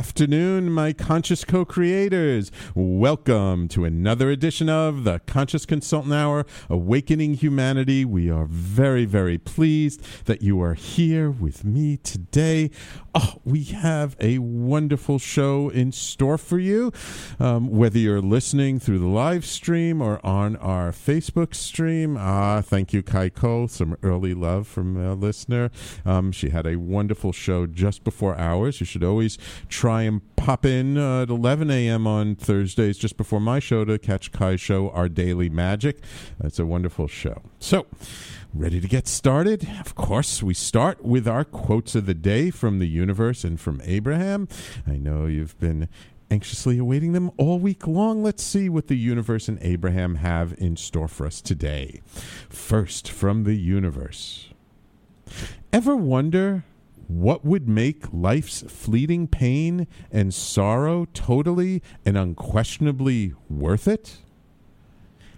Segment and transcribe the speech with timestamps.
[0.00, 2.50] Afternoon, my conscious co creators.
[2.74, 8.06] Welcome to another edition of the Conscious Consultant Hour, Awakening Humanity.
[8.06, 12.70] We are very, very pleased that you are here with me today.
[13.14, 16.92] Oh, we have a wonderful show in store for you.
[17.38, 22.94] Um, whether you're listening through the live stream or on our Facebook stream, ah, thank
[22.94, 23.68] you, Kaiko.
[23.68, 25.70] Some early love from a listener.
[26.06, 28.80] Um, she had a wonderful show just before ours.
[28.80, 29.36] You should always
[29.68, 32.06] try and pop in uh, at 11 a.m.
[32.06, 35.98] on Thursdays just before my show to catch Kai's show, Our Daily Magic.
[36.42, 37.42] It's a wonderful show.
[37.58, 37.86] So,
[38.52, 39.68] Ready to get started?
[39.78, 43.80] Of course, we start with our quotes of the day from the universe and from
[43.84, 44.48] Abraham.
[44.88, 45.88] I know you've been
[46.32, 48.24] anxiously awaiting them all week long.
[48.24, 52.00] Let's see what the universe and Abraham have in store for us today.
[52.48, 54.48] First, from the universe.
[55.72, 56.64] Ever wonder
[57.10, 64.18] what would make life's fleeting pain and sorrow totally and unquestionably worth it?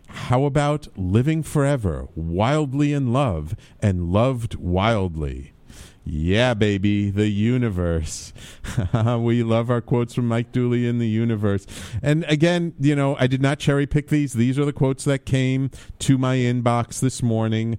[0.08, 5.52] How about living forever, wildly in love, and loved wildly?
[6.04, 8.34] Yeah, baby, the universe.
[9.18, 11.66] we love our quotes from Mike Dooley in the universe.
[12.02, 14.34] And again, you know, I did not cherry pick these.
[14.34, 15.70] These are the quotes that came
[16.00, 17.78] to my inbox this morning.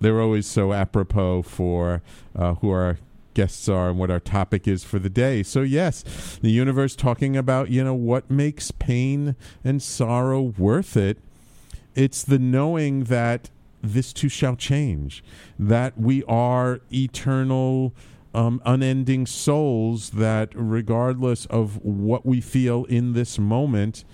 [0.00, 2.02] They're always so apropos for
[2.34, 2.98] uh, who our
[3.34, 5.42] guests are and what our topic is for the day.
[5.42, 11.18] So yes, the universe talking about, you know, what makes pain and sorrow worth it
[11.94, 13.50] it's the knowing that
[13.82, 15.24] this too shall change,
[15.58, 17.92] that we are eternal,
[18.34, 24.04] um, unending souls, that regardless of what we feel in this moment,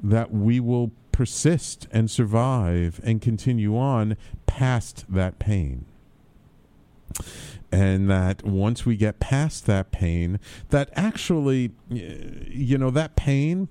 [0.00, 5.84] that we will persist and survive and continue on past that pain.
[7.70, 10.40] And that once we get past that pain,
[10.70, 13.68] that actually, you know, that pain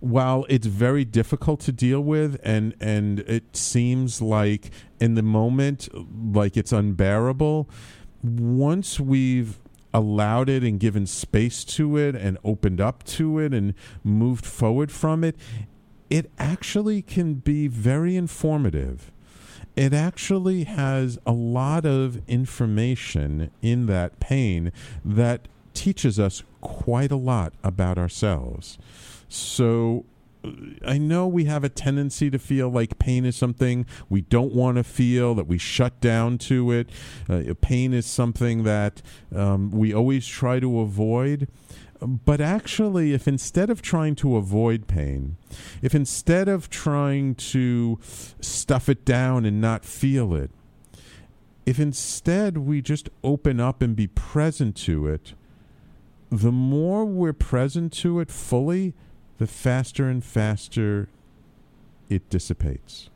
[0.00, 4.70] while it's very difficult to deal with and and it seems like
[5.00, 5.88] in the moment
[6.34, 7.68] like it's unbearable
[8.22, 9.58] once we've
[9.94, 13.72] allowed it and given space to it and opened up to it and
[14.04, 15.34] moved forward from it
[16.10, 19.10] it actually can be very informative
[19.76, 24.72] it actually has a lot of information in that pain
[25.04, 28.78] that teaches us quite a lot about ourselves
[29.28, 30.04] so
[30.44, 30.50] uh,
[30.84, 34.76] I know we have a tendency to feel like pain is something we don't want
[34.76, 36.88] to feel, that we shut down to it.
[37.28, 39.02] Uh, pain is something that
[39.34, 41.48] um, we always try to avoid.
[42.00, 45.36] But actually, if instead of trying to avoid pain,
[45.80, 47.98] if instead of trying to
[48.40, 50.50] stuff it down and not feel it,
[51.64, 55.34] if instead we just open up and be present to it,
[56.30, 58.94] the more we're present to it fully,
[59.38, 61.08] the faster and faster
[62.08, 63.10] it dissipates.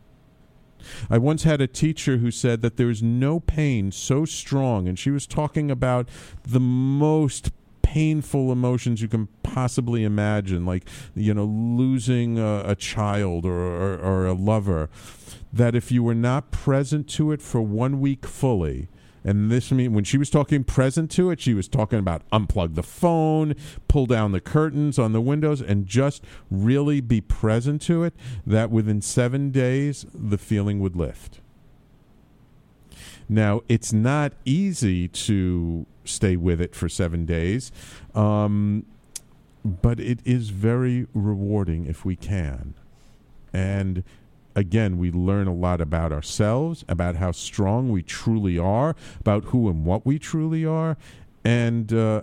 [1.10, 4.98] I once had a teacher who said that there is no pain so strong, and
[4.98, 6.08] she was talking about
[6.42, 7.50] the most
[7.90, 13.98] painful emotions you can possibly imagine, like you know losing a, a child or, or,
[13.98, 14.88] or a lover.
[15.52, 18.88] That if you were not present to it for one week fully,
[19.24, 22.76] and this mean when she was talking present to it, she was talking about unplug
[22.76, 23.56] the phone,
[23.88, 28.14] pull down the curtains on the windows, and just really be present to it.
[28.46, 31.40] That within seven days the feeling would lift.
[33.28, 37.72] Now it's not easy to stay with it for seven days,
[38.14, 38.84] um,
[39.64, 42.74] but it is very rewarding if we can.
[43.52, 44.04] And
[44.54, 49.68] again, we learn a lot about ourselves, about how strong we truly are, about who
[49.68, 50.96] and what we truly are.
[51.44, 52.22] And uh,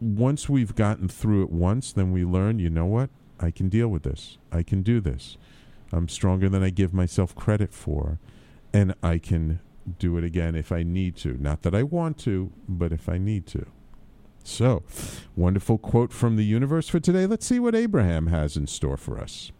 [0.00, 3.10] once we've gotten through it once, then we learn, you know what?
[3.40, 4.38] I can deal with this.
[4.52, 5.36] I can do this.
[5.92, 8.18] I'm stronger than I give myself credit for,
[8.72, 9.60] and I can
[9.98, 11.36] do it again if I need to.
[11.40, 13.66] Not that I want to, but if I need to.
[14.42, 14.82] So,
[15.34, 17.26] wonderful quote from the universe for today.
[17.26, 19.52] Let's see what Abraham has in store for us.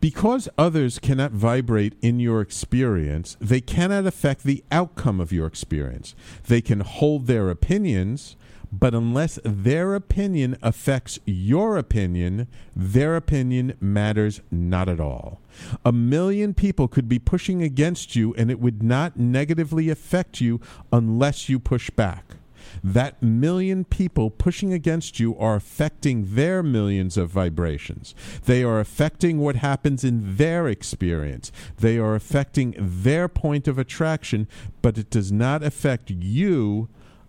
[0.00, 6.14] Because others cannot vibrate in your experience, they cannot affect the outcome of your experience.
[6.46, 8.36] They can hold their opinions,
[8.78, 15.40] but unless their opinion affects your opinion, their opinion matters not at all.
[15.84, 20.60] A million people could be pushing against you, and it would not negatively affect you
[20.92, 22.36] unless you push back
[22.82, 28.14] that million people pushing against you are affecting their millions of vibrations.
[28.44, 31.52] They are affecting what happens in their experience.
[31.78, 34.48] They are affecting their point of attraction,
[34.82, 36.88] but it does not affect you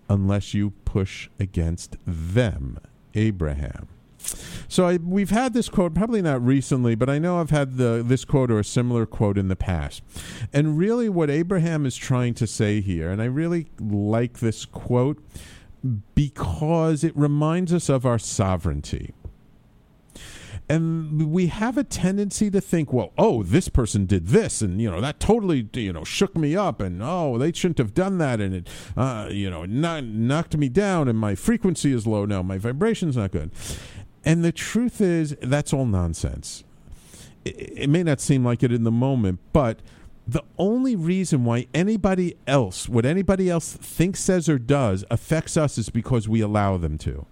[0.09, 2.79] unless you push against them.
[3.13, 3.88] Abraham.
[4.67, 8.03] So I, we've had this quote, probably not recently, but I know I've had the,
[8.05, 10.01] this quote or a similar quote in the past.
[10.51, 15.23] And really, what Abraham is trying to say here, and I really like this quote
[16.15, 19.13] because it reminds us of our sovereignty.
[20.69, 24.91] And we have a tendency to think, well, oh, this person did this, and you
[24.91, 28.41] know that totally, you know, shook me up, and oh, they shouldn't have done that,
[28.41, 32.57] and it, uh, you know, knocked me down, and my frequency is low now, my
[32.57, 33.51] vibration's not good.
[34.25, 36.65] And the truth is, that's all nonsense.
[37.45, 39.79] It, it may not seem like it in the moment, but
[40.27, 45.77] the only reason why anybody else, what anybody else thinks, says, or does affects us
[45.77, 47.25] is because we allow them to.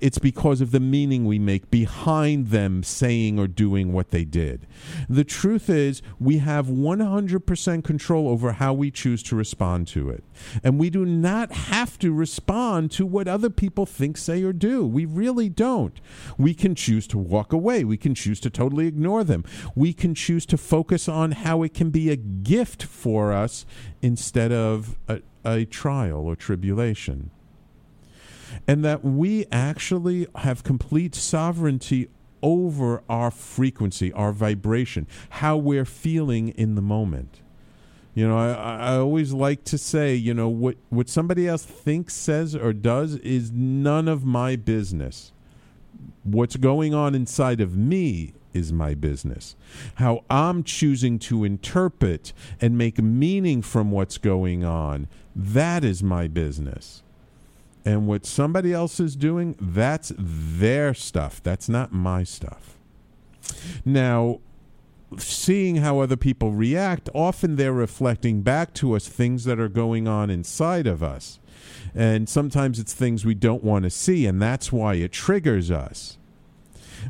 [0.00, 4.66] It's because of the meaning we make behind them saying or doing what they did.
[5.08, 10.24] The truth is, we have 100% control over how we choose to respond to it.
[10.62, 14.86] And we do not have to respond to what other people think, say, or do.
[14.86, 16.00] We really don't.
[16.38, 17.84] We can choose to walk away.
[17.84, 19.44] We can choose to totally ignore them.
[19.74, 23.66] We can choose to focus on how it can be a gift for us
[24.02, 27.30] instead of a, a trial or tribulation
[28.66, 32.08] and that we actually have complete sovereignty
[32.42, 37.40] over our frequency, our vibration, how we're feeling in the moment.
[38.14, 42.14] You know, I, I always like to say, you know, what, what somebody else thinks,
[42.14, 45.32] says, or does is none of my business.
[46.22, 49.54] What's going on inside of me is my business.
[49.94, 56.26] How I'm choosing to interpret and make meaning from what's going on, that is my
[56.26, 57.02] business.
[57.84, 61.42] And what somebody else is doing, that's their stuff.
[61.42, 62.76] That's not my stuff.
[63.84, 64.40] Now,
[65.18, 70.06] seeing how other people react, often they're reflecting back to us things that are going
[70.06, 71.38] on inside of us.
[71.94, 76.18] And sometimes it's things we don't want to see, and that's why it triggers us.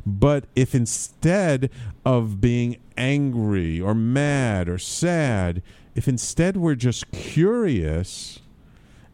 [0.05, 1.69] But if instead
[2.05, 5.61] of being angry or mad or sad,
[5.95, 8.39] if instead we're just curious,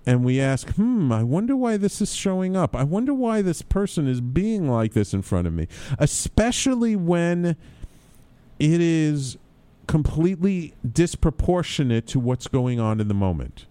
[0.08, 2.74] and we ask, hmm, I wonder why this is showing up.
[2.78, 5.68] I wonder why this person is being like this in front of me,
[6.00, 7.58] especially when
[8.58, 9.38] it is
[9.86, 13.66] completely disproportionate to what's going on in the moment.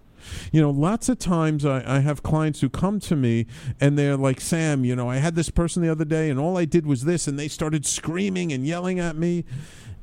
[0.52, 3.46] You know, lots of times I, I, have clients who come to me
[3.80, 6.58] and they're like, Sam, you know, I had this person the other day and all
[6.58, 9.44] I did was this, and they started screaming and yelling at me.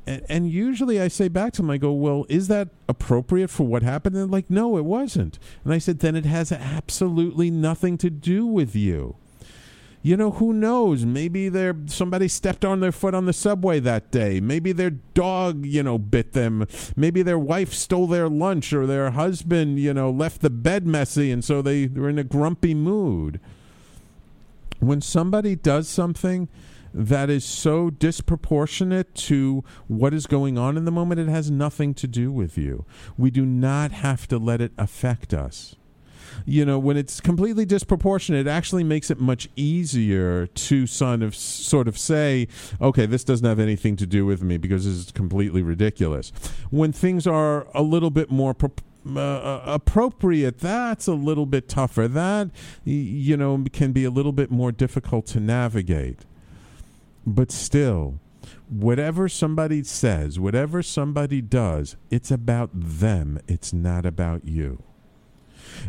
[0.06, 3.66] And, and, usually I say back to them, I go, well, is that appropriate for
[3.66, 4.14] what happened?
[4.14, 5.38] And they're like, no, it wasn't.
[5.64, 9.16] And I said, then it has absolutely nothing to do with you.
[10.04, 11.06] You know, who knows?
[11.06, 14.38] Maybe they somebody stepped on their foot on the subway that day.
[14.38, 16.66] Maybe their dog, you know, bit them.
[16.94, 21.32] Maybe their wife stole their lunch or their husband, you know, left the bed messy
[21.32, 23.40] and so they were in a grumpy mood.
[24.78, 26.50] When somebody does something,
[26.94, 31.92] that is so disproportionate to what is going on in the moment, it has nothing
[31.94, 32.86] to do with you.
[33.18, 35.74] We do not have to let it affect us.
[36.46, 41.34] You know, when it's completely disproportionate, it actually makes it much easier to sort of,
[41.34, 42.48] sort of say,
[42.80, 46.32] okay, this doesn't have anything to do with me because this is completely ridiculous.
[46.70, 48.72] When things are a little bit more pro-
[49.06, 52.08] uh, uh appropriate, that's a little bit tougher.
[52.08, 52.50] That,
[52.84, 56.24] you know, can be a little bit more difficult to navigate.
[57.26, 58.20] But still,
[58.68, 63.40] whatever somebody says, whatever somebody does, it's about them.
[63.48, 64.82] It's not about you.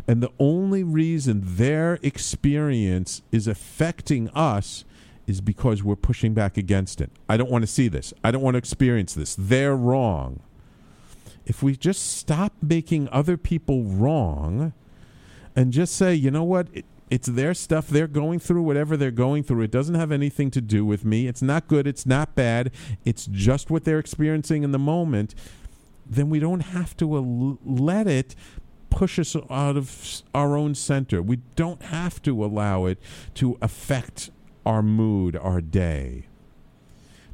[0.08, 4.84] And the only reason their experience is affecting us
[5.26, 7.10] is because we're pushing back against it.
[7.28, 8.14] I don't want to see this.
[8.22, 9.34] I don't want to experience this.
[9.38, 10.40] They're wrong.
[11.44, 14.72] If we just stop making other people wrong
[15.54, 17.88] and just say, you know what, it, It's their stuff.
[17.88, 19.62] They're going through whatever they're going through.
[19.62, 21.28] It doesn't have anything to do with me.
[21.28, 21.86] It's not good.
[21.86, 22.72] It's not bad.
[23.04, 25.34] It's just what they're experiencing in the moment.
[26.04, 28.34] Then we don't have to al- let it
[28.90, 31.22] push us out of our own center.
[31.22, 32.98] We don't have to allow it
[33.34, 34.30] to affect
[34.64, 36.26] our mood, our day.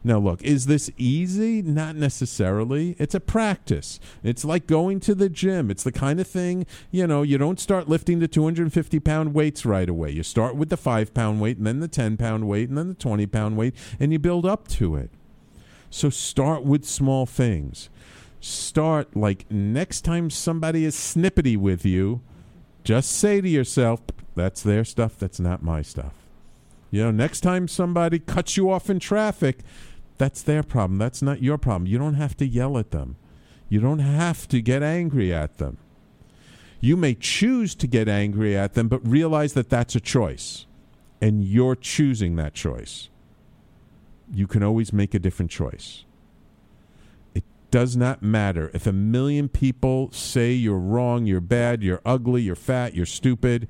[0.04, 1.62] Now, look, is this easy?
[1.62, 2.96] Not necessarily.
[2.98, 4.00] It's a practice.
[4.24, 5.70] It's like going to the gym.
[5.70, 9.64] It's the kind of thing, you know, you don't start lifting the 250 pound weights
[9.64, 10.10] right away.
[10.10, 12.88] You start with the five pound weight, and then the 10 pound weight, and then
[12.88, 15.10] the 20 pound weight, and you build up to it.
[15.90, 17.88] So start with small things.
[18.40, 22.22] Start like next time somebody is snippety with you,
[22.82, 24.00] just say to yourself,
[24.34, 26.14] that's their stuff, that's not my stuff.
[26.90, 29.60] You know, next time somebody cuts you off in traffic,
[30.22, 30.98] that's their problem.
[30.98, 31.88] That's not your problem.
[31.88, 33.16] You don't have to yell at them.
[33.68, 35.78] You don't have to get angry at them.
[36.80, 40.66] You may choose to get angry at them, but realize that that's a choice.
[41.20, 43.08] And you're choosing that choice.
[44.32, 46.04] You can always make a different choice.
[47.34, 52.42] It does not matter if a million people say you're wrong, you're bad, you're ugly,
[52.42, 53.66] you're fat, you're stupid.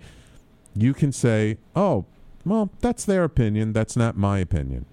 [0.76, 2.04] You can say, oh,
[2.44, 3.72] well, that's their opinion.
[3.72, 4.84] That's not my opinion.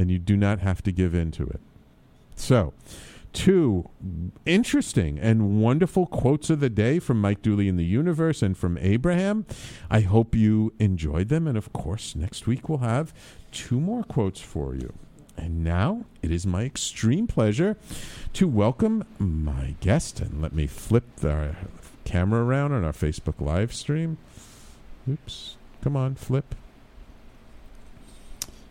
[0.00, 1.60] And you do not have to give in to it.
[2.34, 2.72] So,
[3.34, 3.90] two
[4.46, 8.78] interesting and wonderful quotes of the day from Mike Dooley in the Universe and from
[8.78, 9.44] Abraham.
[9.90, 11.46] I hope you enjoyed them.
[11.46, 13.12] And of course, next week we'll have
[13.52, 14.94] two more quotes for you.
[15.36, 17.76] And now it is my extreme pleasure
[18.32, 20.20] to welcome my guest.
[20.20, 21.56] And let me flip the
[22.04, 24.16] camera around on our Facebook live stream.
[25.06, 25.56] Oops.
[25.82, 26.54] Come on, flip.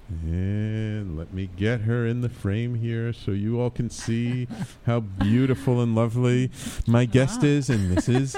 [0.10, 4.48] And let me get her in the frame here so you all can see
[4.86, 6.52] how beautiful and lovely
[6.88, 7.48] my guest ah.
[7.48, 7.70] is.
[7.70, 8.36] And this is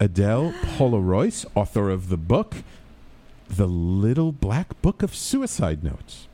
[0.00, 2.56] Adele Paula Royce, author of the book,
[3.48, 6.28] The Little Black Book of Suicide Notes.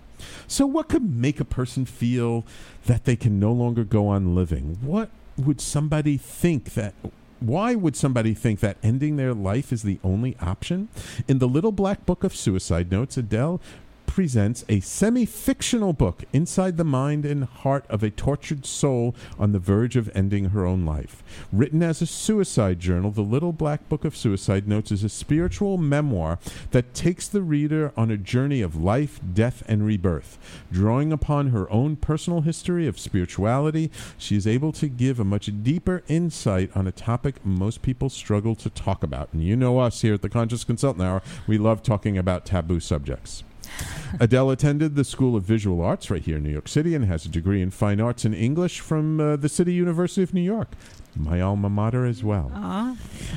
[0.46, 2.44] So, what could make a person feel
[2.86, 4.78] that they can no longer go on living?
[4.80, 6.94] What would somebody think that
[7.42, 10.88] why would somebody think that ending their life is the only option?
[11.26, 13.60] In the Little Black Book of Suicide Notes, Adele
[14.12, 19.52] presents a semi fictional book inside the mind and heart of a tortured soul on
[19.52, 21.22] the verge of ending her own life.
[21.50, 25.78] Written as a suicide journal, The Little Black Book of Suicide Notes is a spiritual
[25.78, 26.38] memoir
[26.72, 30.38] that takes the reader on a journey of life, death, and rebirth.
[30.70, 35.48] Drawing upon her own personal history of spirituality, she is able to give a much
[35.62, 39.32] deeper insight on a topic most people struggle to talk about.
[39.32, 42.78] And you know us here at the Conscious Consultant Hour, we love talking about taboo
[42.78, 43.42] subjects.
[44.20, 47.24] Adele attended the School of Visual Arts right here in New York City and has
[47.24, 50.68] a degree in fine arts and English from uh, the City University of New York,
[51.16, 52.50] my alma mater as well.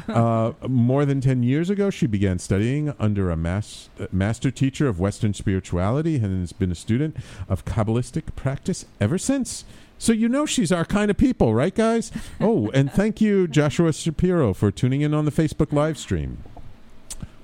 [0.10, 4.88] uh, more than 10 years ago, she began studying under a mas- uh, master teacher
[4.88, 7.16] of Western spirituality and has been a student
[7.48, 9.64] of Kabbalistic practice ever since.
[9.98, 12.12] So you know she's our kind of people, right, guys?
[12.42, 16.40] Oh, and thank you, Joshua Shapiro, for tuning in on the Facebook live stream.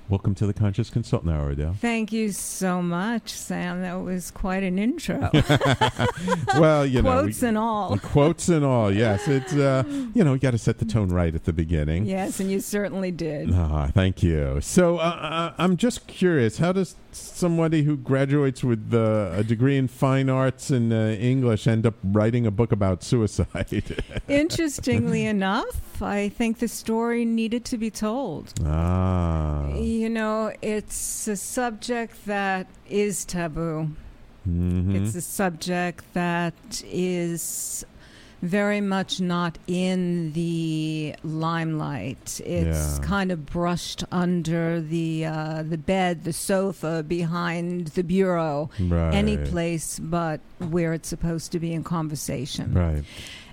[0.08, 1.74] Welcome to the Conscious Consultant Hour, Adele.
[1.80, 3.80] Thank you so much, Sam.
[3.80, 5.30] That was quite an intro.
[6.58, 7.96] well, you know, Quotes we- and all.
[7.98, 8.92] quotes and all.
[8.92, 12.04] Yes, it's uh, you know, you got to set the tone right at the beginning.
[12.04, 13.54] Yes, and you certainly did.
[13.54, 14.60] Ah, thank you.
[14.60, 19.78] So uh, uh, I'm just curious, how does somebody who graduates with uh, a degree
[19.78, 23.82] in fine arts and uh, English end up writing a book about suicide?
[24.28, 28.52] Interestingly enough, I think the story needed to be told.
[28.66, 33.90] ah, You know, it's a subject that is taboo.
[34.48, 34.94] mhm.
[34.96, 36.54] It's a subject that
[36.90, 37.84] is
[38.42, 42.40] very much not in the limelight.
[42.44, 43.04] It's Yeah.
[43.04, 49.14] kind of brushed under the uh, the bed, the sofa, behind the bureau, right.
[49.14, 52.74] any place but where it's supposed to be in conversation.
[52.74, 53.04] Right.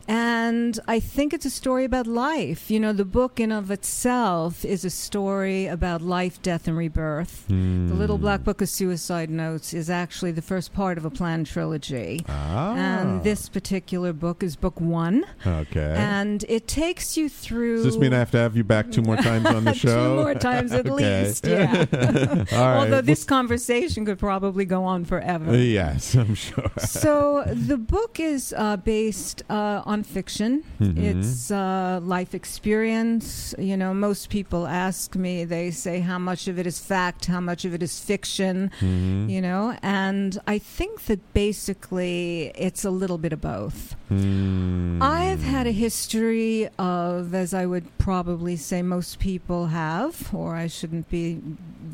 [0.09, 2.71] And I think it's a story about life.
[2.71, 7.45] You know, the book in of itself is a story about life, death, and rebirth.
[7.47, 8.23] The Little Hmm.
[8.23, 12.25] Black Book of Suicide Notes is actually the first part of a planned trilogy.
[12.27, 12.75] Ah.
[12.75, 15.25] And this particular book is book one.
[15.45, 15.93] Okay.
[15.95, 17.83] And it takes you through.
[17.83, 20.15] Does this mean I have to have you back two more times on the show?
[20.17, 21.85] Two more times at least, yeah.
[21.91, 22.77] All right.
[22.79, 25.55] Although this conversation could probably go on forever.
[25.55, 26.71] Yes, I'm sure.
[26.79, 30.63] so the book is uh, based uh, on nonfiction.
[30.79, 30.97] Mhm.
[30.97, 33.53] It's uh, life experience.
[33.57, 37.39] You know, most people ask me, they say, how much of it is fact, how
[37.39, 39.29] much of it is fiction, Mhm.
[39.29, 39.75] you know?
[39.81, 43.95] And I think that basically it's a little bit of both.
[44.09, 45.01] Hmm.
[45.01, 50.67] I've had a history of, as I would probably say most people have, or I
[50.67, 51.39] shouldn't be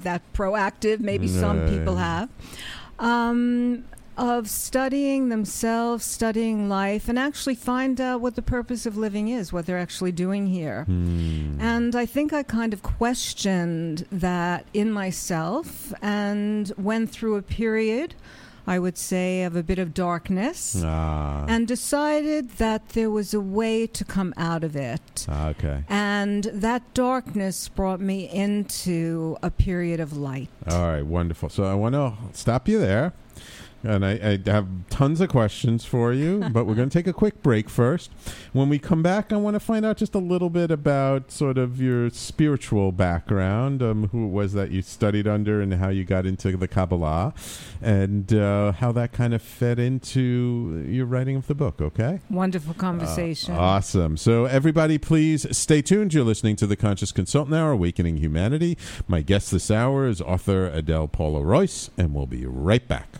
[0.04, 2.30] that proactive, maybe some people have,
[3.00, 3.84] um,
[4.18, 9.52] of studying themselves, studying life, and actually find out what the purpose of living is,
[9.54, 10.84] what they're actually doing here.
[10.86, 11.60] Hmm.
[11.60, 18.14] And I think I kind of questioned that in myself and went through a period,
[18.68, 21.46] I would say, of a bit of darkness Ah.
[21.48, 25.26] and decided that there was a way to come out of it.
[25.30, 25.84] Ah, okay.
[25.88, 30.50] And that darkness brought me into a period of light.
[30.68, 31.50] All right, wonderful.
[31.50, 33.14] So I want to stop you there.
[33.86, 37.14] And I, I have tons of questions for you, but we're going to take a
[37.14, 38.12] quick break first.
[38.54, 41.58] When we come back, I want to find out just a little bit about sort
[41.58, 46.04] of your spiritual background, um, who it was that you studied under, and how you
[46.04, 47.34] got into the Kabbalah,
[47.82, 51.82] and uh, how that kind of fed into your writing of the book.
[51.82, 52.20] Okay.
[52.30, 53.54] Wonderful conversation.
[53.54, 54.18] Uh, awesome.
[54.18, 56.14] So, everybody, please stay tuned.
[56.14, 58.78] You're listening to the Conscious Consultant Hour, Awakening Humanity.
[59.08, 63.20] My guest this hour is author Adele Paula Royce, and we'll be right back.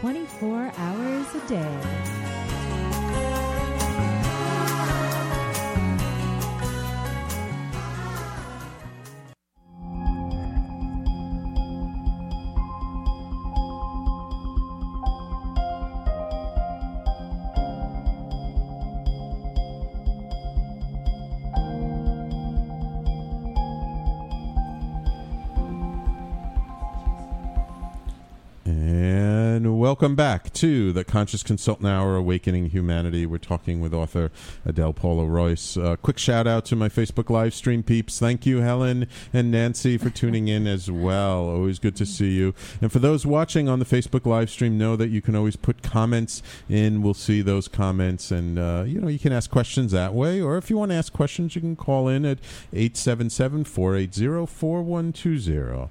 [0.00, 2.23] 24 hours a day.
[29.94, 33.26] Welcome back to the Conscious Consultant Hour, Awakening Humanity.
[33.26, 34.32] We're talking with author
[34.64, 35.76] Adele Paula Royce.
[35.76, 38.18] Uh, quick shout out to my Facebook live stream peeps.
[38.18, 41.48] Thank you, Helen and Nancy, for tuning in as well.
[41.48, 42.54] Always good to see you.
[42.82, 45.84] And for those watching on the Facebook live stream, know that you can always put
[45.84, 47.00] comments in.
[47.00, 50.40] We'll see those comments, and uh, you know you can ask questions that way.
[50.40, 52.40] Or if you want to ask questions, you can call in at
[52.72, 55.88] 877 480 4120.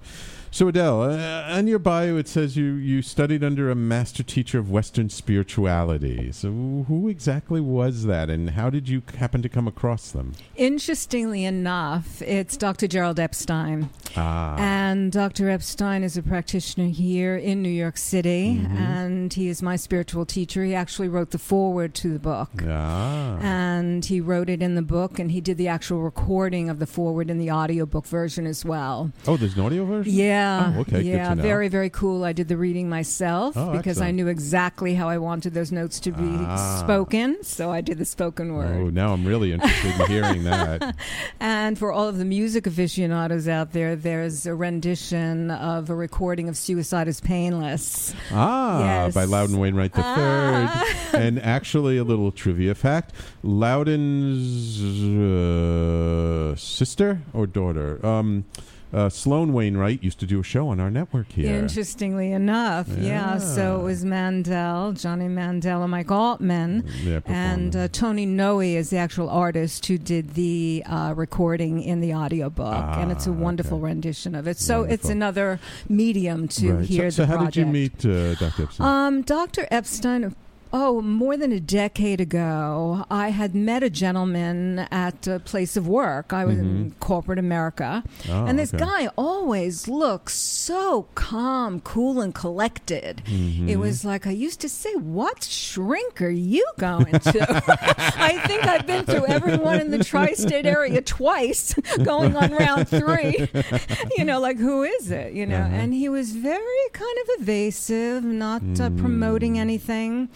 [0.55, 4.59] So Adele, uh, on your bio it says you you studied under a master teacher
[4.59, 6.31] of Western spirituality.
[6.31, 10.33] So who exactly was that, and how did you happen to come across them?
[10.55, 12.87] Interestingly enough, it's Dr.
[12.87, 13.89] Gerald Epstein.
[14.15, 15.49] Ah, And Dr.
[15.49, 18.77] Epstein is a practitioner here in New York City, Mm-hmm.
[18.77, 20.63] and he is my spiritual teacher.
[20.63, 22.49] He actually wrote the foreword to the book.
[22.67, 26.77] ah, And he wrote it in the book, and he did the actual recording of
[26.77, 29.11] the foreword in the audiobook version as well.
[29.27, 30.13] oh, there's an audio version.
[30.13, 30.42] Yeah.
[30.43, 32.23] Oh, okay, good Yeah, very, very cool.
[32.23, 35.99] I did the reading myself Oh, because I knew exactly how I wanted those notes
[36.01, 36.79] to be Ah.
[36.83, 37.37] spoken.
[37.43, 38.75] So I did the spoken word.
[38.75, 40.95] Oh, now I'm really interested in hearing that.
[41.39, 46.47] And for all of the music aficionados out there, there's a rendition of a recording
[46.49, 48.13] of Suicide is Painless.
[48.31, 49.13] Ah, Yes.
[49.13, 50.69] by Loudon Wainwright the Third.
[51.13, 58.45] and actually, a little trivia fact: Loudon's uh, sister or daughter, um,
[58.93, 61.55] uh, Sloan Wainwright, used to do a show on our network here.
[61.55, 63.37] Interestingly enough, yeah.
[63.39, 66.87] So it was Mandel, Johnny Mandel, and Mike Altman.
[67.25, 72.13] And uh, Tony Noe is the actual artist who did the uh, recording in the
[72.13, 72.73] audiobook.
[72.97, 73.85] and it's a Ah, wonderful okay.
[73.85, 74.57] rendition of it.
[74.57, 76.85] So it's another medium to Right.
[76.85, 77.53] hear so, the so how project.
[77.55, 78.63] did you meet uh, Dr.
[78.63, 78.87] Epstein?
[78.87, 79.67] Um, Dr.
[79.71, 80.35] Epstein,
[80.73, 85.87] oh, more than a decade ago, I had met a gentleman at a place of
[85.87, 86.33] work.
[86.33, 86.99] I was in mm-hmm.
[86.99, 88.03] corporate America.
[88.27, 88.83] Oh, and this okay.
[88.83, 93.21] guy always looks so calm, cool, and collected.
[93.25, 93.69] Mm-hmm.
[93.69, 97.63] It was like I used to say, What shrink are you going to?
[98.17, 102.89] I think I've been through everyone in the tri state area twice, going on round
[102.89, 103.47] three.
[104.17, 105.33] you know, like, who is it?
[105.33, 105.75] You know, uh-huh.
[105.75, 108.97] and he was very kind of evasive, not uh, mm.
[108.97, 110.29] promoting anything.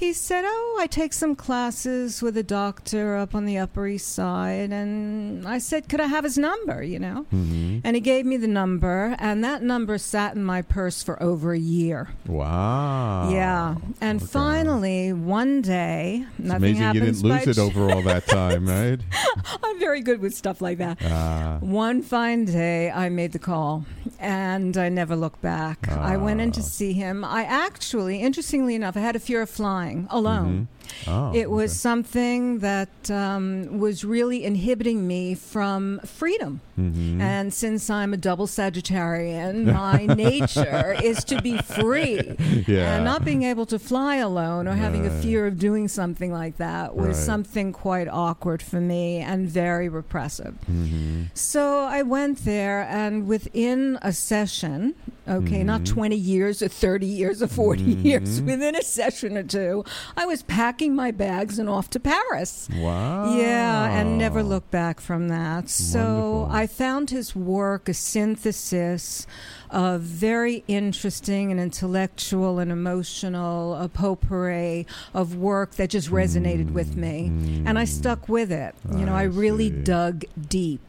[0.00, 4.08] He said, Oh, I take some classes with a doctor up on the Upper East
[4.14, 4.72] Side.
[4.72, 6.82] And I said, Could I have his number?
[6.82, 7.26] You know?
[7.30, 11.52] And he gave me the number, and that number sat in my purse for over
[11.52, 12.08] a year.
[12.26, 13.28] Wow.
[13.30, 13.74] Yeah.
[14.00, 14.26] And Okay.
[14.32, 19.00] finally, one day, It's nothing amazing you didn't lose it over all that time, right?
[19.62, 20.96] I'm very good with stuff like that.
[21.04, 21.58] Ah.
[21.60, 23.84] One fine day, I made the call
[24.18, 25.88] and I never looked back.
[25.90, 26.64] I went in to Ah.
[26.78, 27.22] see him.
[27.22, 30.46] I actually, interestingly enough, I had a fear of flying alone.
[30.46, 30.79] Mm-hmm.
[31.06, 31.76] Oh, It was okay.
[31.78, 36.60] something that um, was really inhibiting me from freedom.
[36.78, 37.20] Mhm.
[37.20, 42.20] And since I'm a double Sagittarian, my nature is to be free.
[42.66, 42.94] Yeah.
[42.96, 46.56] And not being able to fly alone or having a fear of doing something like
[46.58, 47.26] that was Right.
[47.26, 50.54] something quite awkward for me and very repressive.
[50.70, 51.26] Mhm.
[51.34, 54.94] So I went there, and within a session,
[55.28, 55.94] okay, not Mm-hmm.
[55.94, 59.84] 20 years or 30 years or 40 years, within a session or two,
[60.16, 62.68] I was packing my bags and off to Paris.
[62.74, 63.36] Wow.
[63.36, 65.68] Yeah, and never looked back from that.
[65.68, 66.48] So Wonderful.
[66.50, 69.26] I found his work a synthesis
[69.70, 76.96] of very interesting and intellectual and emotional, a potpourri of work that just resonated with
[76.96, 77.30] me.
[77.30, 77.68] Mm-hmm.
[77.68, 78.74] And I stuck with it.
[78.90, 79.82] You know, I, I really see.
[79.82, 80.80] dug deep.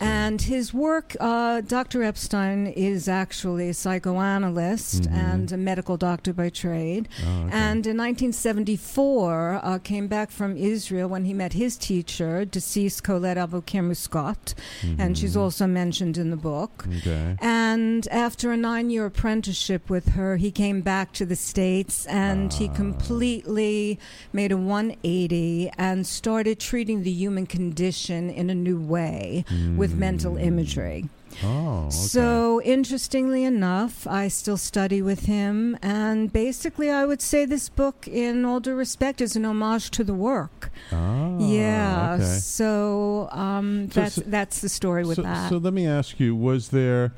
[0.00, 2.02] And his work, uh, Dr.
[2.02, 7.08] Epstein is actually a psychoanalyst and a medical doctor by trade.
[7.20, 7.28] Mm-hmm.
[7.30, 7.56] Oh, okay.
[7.56, 13.36] And in 1974, uh, came back from Israel when he met his teacher, deceased Colette
[13.36, 14.54] Aboulker-Muscat,
[14.98, 16.84] and she's also mentioned in the book.
[16.88, 16.96] Mm-hmm.
[17.08, 17.36] Okay.
[17.40, 22.52] And after a nine year apprenticeship with her, he came back to the States and
[22.52, 22.74] he Ah.
[22.74, 23.98] completely
[24.32, 29.35] made a 180 and started treating the human condition in a new way
[29.76, 31.08] with mental imagery.
[31.44, 31.90] Oh, okay.
[31.90, 38.08] So, interestingly enough, I still study with him, and basically, I would say this book,
[38.08, 40.70] in all due respect, is an homage to the work.
[40.92, 42.14] Ah, yeah.
[42.14, 42.24] Okay.
[42.24, 45.50] So, um, So- that's so- that's the story with so, that.
[45.50, 47.12] so let me ask you: Was there,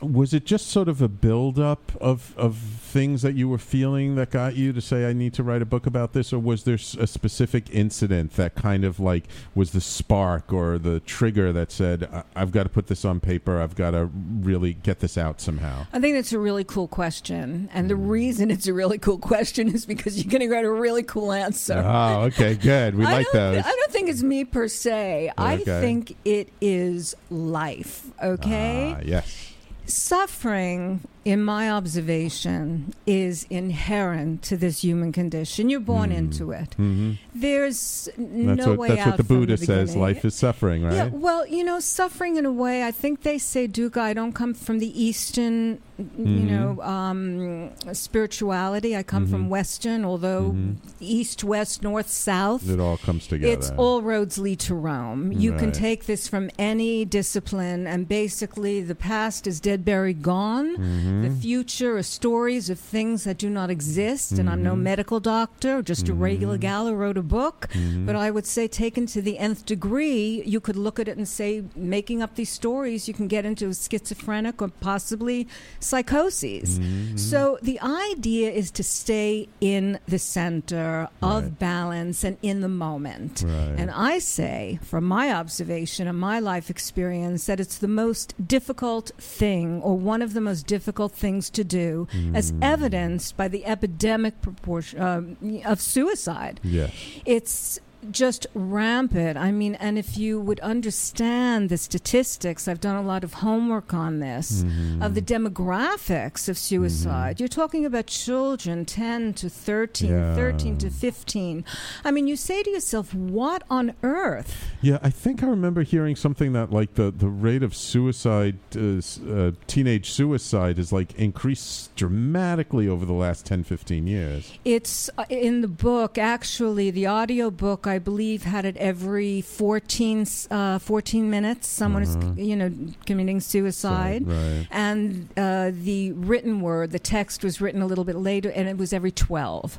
[0.00, 2.54] was it just sort of a buildup of of
[2.90, 5.64] things that you were feeling that got you to say, "I need to write a
[5.64, 9.24] book about this," or was there a specific incident that kind of like
[9.54, 13.20] was the spark or the trigger that said, I- "I've got to put this on
[13.20, 13.60] paper.
[13.60, 17.68] I've got to really get this out somehow." I think that's a really cool question,
[17.72, 17.88] and Mm.
[17.90, 21.02] the reason it's a really cool question is because you're going to get a really
[21.04, 21.82] cool answer.
[21.86, 22.96] Oh, okay, good.
[22.96, 23.58] We like those.
[23.64, 25.30] I don't think it's me per se.
[25.38, 28.06] I think it is life.
[28.22, 28.94] Okay.
[28.96, 29.46] Ah, yes.
[29.86, 35.68] Suffering, in my observation, is inherent to this human condition.
[35.68, 36.74] You're born into it.
[36.74, 39.96] hmm There's n- That's no what way that's out That's what the from Buddha says.
[39.96, 40.94] Life is suffering, right?
[40.94, 42.82] Yeah, well, you know, suffering in a way.
[42.84, 46.50] I think they say, dukkha, I don't come from the Eastern, you Mhm.
[46.50, 48.96] know, um, spirituality.
[48.96, 49.48] I come from Mhm.
[49.48, 50.76] Western, although Mhm.
[51.00, 52.68] East, West, North, South.
[52.68, 53.52] It all comes together.
[53.52, 55.32] It's all roads lead to Rome.
[55.32, 60.76] You can take this from any discipline, and basically, the past is dead, buried, gone.
[61.10, 61.22] Mm-hmm.
[61.22, 64.32] The future are stories of things that do not exist.
[64.38, 64.80] And I'm no Mhm.
[64.82, 66.60] medical doctor, just a regular Mhm.
[66.60, 67.68] gal who wrote a book.
[67.72, 68.06] Mhm.
[68.06, 71.26] But I would say, taken to the nth degree, you could look at it and
[71.26, 75.46] say, making up these stories, you can get into schizophrenic or possibly
[75.80, 76.78] psychoses.
[77.16, 81.58] So the idea is to stay in the center of Right.
[81.58, 83.42] balance and in the moment.
[83.46, 83.74] Right.
[83.80, 89.10] And I say, from my observation and my life experience, that it's the most difficult
[89.18, 92.58] thing, or one of the most difficult things to do, as Mm.
[92.62, 96.60] evidenced by the epidemic proportion um, of suicide.
[96.62, 96.90] yes.
[97.24, 99.36] It's just rampant.
[99.36, 103.92] I mean, and if you would understand the statistics, I've done a lot of homework
[103.92, 105.02] on this Mhm.
[105.04, 107.40] of the demographics of suicide.
[107.40, 110.34] You're talking about children 10 to 13, Yeah.
[110.34, 111.64] 13 to 15.
[112.04, 114.70] I mean, you say to yourself, what on earth?
[114.80, 119.00] Yeah, I think I remember hearing something that like the, the rate of suicide, uh,
[119.30, 124.52] uh, teenage suicide, is like increased dramatically over the last 10, 15 years.
[124.64, 130.26] It's uh, in the book, actually, the audio book I believe, had it every 14,
[130.50, 131.68] uh, 14 minutes.
[131.68, 132.72] Someone is, you know,
[133.06, 134.26] committing suicide.
[134.26, 134.66] Right.
[134.70, 138.78] And uh, the written word, the text was written a little bit later, and it
[138.78, 139.78] was every 12.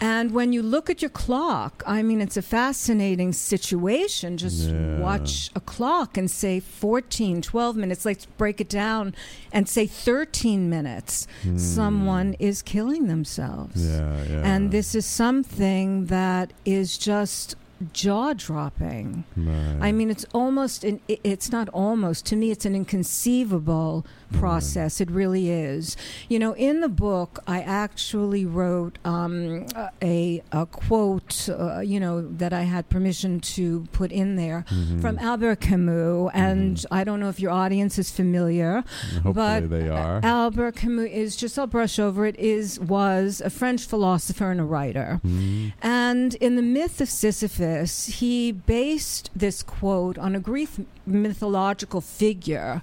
[0.00, 4.36] And when you look at your clock, I mean, it's a fascinating situation.
[4.38, 4.98] Just Yeah.
[4.98, 8.04] watch a clock and say 14, 12 minutes.
[8.04, 9.14] Let's break it down
[9.52, 11.26] and say 13 minutes.
[11.56, 13.74] Someone is killing themselves.
[13.82, 13.90] Hmm.
[13.90, 14.42] Yeah, yeah.
[14.44, 17.56] And this is something that is just
[17.92, 19.24] jaw dropping.
[19.36, 19.78] Right.
[19.80, 25.00] I mean, it's almost, an, it's not almost, to me, it's an inconceivable process.
[25.00, 25.96] It really is.
[26.28, 29.66] You know, in the book, I actually wrote um,
[30.02, 35.00] a, a quote, uh, you know, that I had permission to put in there Mm-hmm.
[35.00, 36.30] from Albert Camus.
[36.34, 40.20] And I don't know if your audience is familiar, Hopefully but they are.
[40.22, 44.64] Albert Camus is just I'll brush over it is was a French philosopher and a
[44.64, 45.20] writer.
[45.24, 45.68] Mm-hmm.
[45.82, 50.70] And in the myth of Sisyphus, he based this quote on a Greek
[51.10, 52.82] mythological figure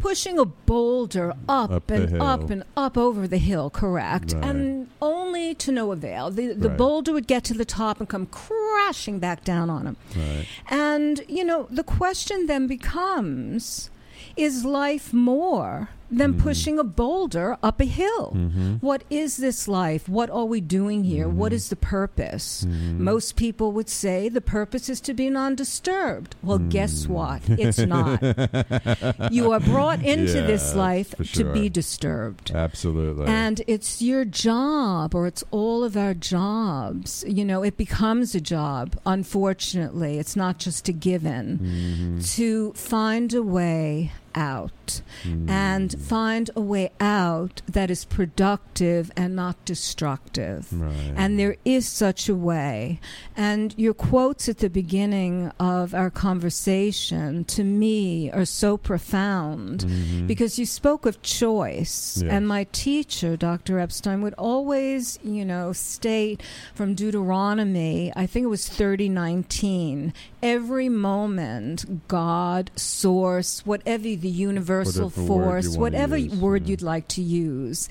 [0.00, 1.74] pushing a boulder up, Mm-hmm.
[1.76, 4.32] Up and up and up over the hill, correct?
[4.32, 4.44] Right.
[4.44, 6.30] And only to no avail.
[6.30, 6.78] The, the Right.
[6.78, 9.96] boulder would get to the top and come crashing back down on him.
[10.16, 10.46] Right.
[10.68, 13.90] And, you know, the question then becomes
[14.36, 16.42] is life more than Mm-hmm.
[16.42, 18.30] pushing a boulder up a hill?
[18.80, 20.08] What is this life?
[20.08, 21.28] What are we doing here?
[21.28, 21.56] What Mm-hmm.
[21.56, 22.64] is the purpose?
[22.64, 26.36] Most people would say the purpose is to be non disturbed.
[26.42, 26.70] Well, Mm.
[26.70, 27.42] guess what?
[27.48, 28.22] It's not.
[29.32, 32.50] you are brought into Yeah, this life for to be disturbed.
[32.54, 33.26] Absolutely.
[33.26, 37.24] And it's your job, or it's all of our jobs.
[37.26, 40.18] You know, it becomes a job, unfortunately.
[40.18, 42.20] It's not just a given Mm-hmm.
[42.36, 45.48] to find a way out hmm.
[45.48, 50.68] and find a way out that is productive and not destructive.
[50.72, 51.14] Right.
[51.16, 53.00] And there is such a way.
[53.36, 60.26] And your quotes at the beginning of our conversation to me are so profound mm-hmm.
[60.26, 62.20] because you spoke of choice.
[62.22, 62.30] Yes.
[62.30, 63.78] And my teacher, Dr.
[63.78, 66.42] Epstein, would always, you know, state
[66.74, 70.12] from Deuteronomy, I think it was 3019,
[70.46, 77.88] every moment, God, source, whatever the universal Whatever force, whatever word you'd like to use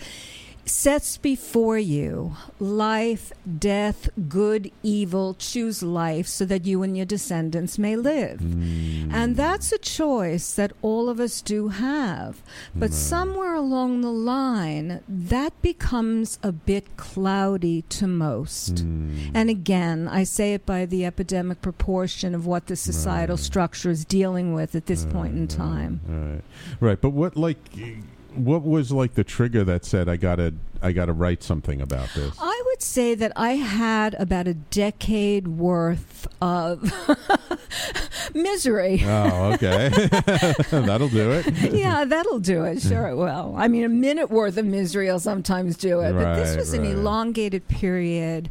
[0.65, 5.35] sets before you life, death, good, evil.
[5.35, 8.39] Choose life so that you and your descendants may live.
[8.39, 9.13] Mm.
[9.13, 12.41] And that's a choice that all of us do have.
[12.73, 18.75] But somewhere along the line, that becomes a bit cloudy to most.
[18.75, 19.31] Mm.
[19.33, 24.05] And again, I say it by the epidemic proportion of what the societal structure is
[24.05, 26.01] dealing with at this point in time.
[26.07, 26.41] Right.
[26.79, 27.01] Right.
[27.01, 27.57] But what like
[28.35, 30.53] what was like the trigger that said I gotta
[30.85, 32.35] I gotta write something about this?
[32.39, 36.83] I would say that I had about a decade worth of
[38.33, 39.01] misery.
[39.05, 39.89] Oh, okay.
[40.69, 41.73] That'll do it.
[41.73, 42.81] yeah, that'll do it.
[42.81, 43.55] Sure, it will.
[43.57, 46.13] I mean, a minute worth of misery will sometimes do it.
[46.13, 48.49] but this Right, was an elongated period.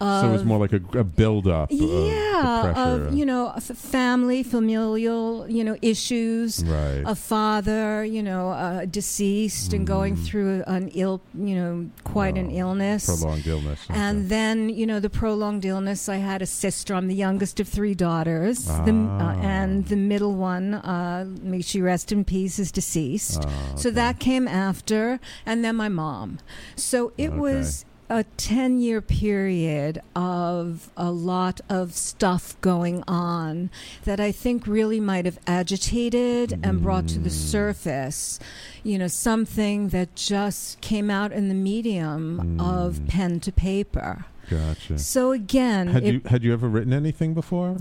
[0.00, 3.52] Of, So it was more like a, a build up of yeah, of you know,
[3.60, 6.64] family, familial, you know, issues.
[6.64, 7.02] right.
[7.06, 11.73] A father, you know, uh, deceased and going through an ill, you know,
[12.04, 13.06] quite an illness.
[13.06, 13.80] prolonged illness.
[13.90, 13.98] okay.
[13.98, 16.08] And then, you know, the prolonged illness.
[16.08, 16.94] I had a sister.
[16.94, 18.64] I'm the youngest of three daughters.
[18.66, 19.40] The, uh, Ah.
[19.40, 23.42] and the middle one, uh, may she rest in peace, is deceased.
[23.46, 25.20] Ah, So that came after.
[25.46, 26.38] And then my mom.
[26.76, 27.38] So it Okay.
[27.38, 33.70] was a 10 year period of a lot of stuff going on
[34.04, 37.50] that I think really might have agitated and brought to the Mm.
[37.50, 38.38] surface,
[38.82, 43.08] you know, something that just came out in the medium of Mm.
[43.08, 44.26] pen to paper.
[44.50, 44.98] Gotcha.
[44.98, 47.76] So again, Had it- you had you ever written anything before?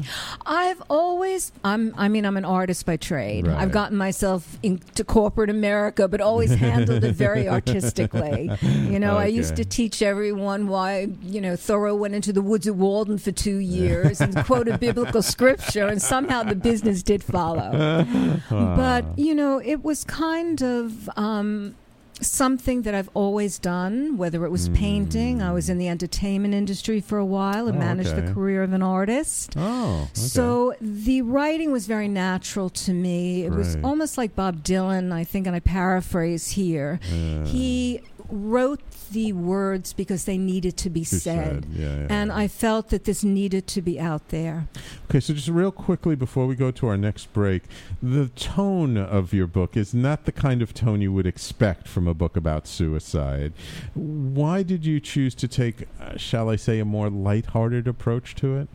[0.46, 3.48] I've always I'm I mean I'm an artist by trade.
[3.48, 3.58] Right.
[3.58, 8.50] I've gotten myself into corporate America but always handled it very artistically.
[8.62, 12.68] You know, I used to teach everyone why, you know, Thoreau went into the woods
[12.68, 18.06] of Walden for 2 years and quoted biblical scripture and somehow the business did follow.
[18.50, 21.76] But, you know, it was kind of um
[22.22, 25.42] something that I've always done, whether it was painting.
[25.42, 25.92] I was in the hmm.
[25.92, 28.22] entertainment industry for a while and Oh, managed okay.
[28.22, 29.54] the career of an artist.
[29.58, 30.10] Oh, okay.
[30.14, 33.44] So the writing was very natural to me.
[33.44, 37.00] It was almost like Bob Dylan, I think, and I paraphrase here.
[37.12, 37.46] Yeah.
[37.46, 38.82] He wrote
[39.12, 41.66] the words because they needed to be You said.
[41.72, 42.36] Yeah, yeah, And yeah.
[42.36, 44.68] I felt that this needed to be out there.
[45.10, 47.64] Okay, so just real quickly before we go to our next break,
[48.02, 52.08] the tone of your book is not the kind of tone you would expect from
[52.08, 53.54] a book about suicide.
[53.94, 58.58] Why did you choose to take, uh, shall I say, a more lighthearted approach to
[58.58, 58.68] it?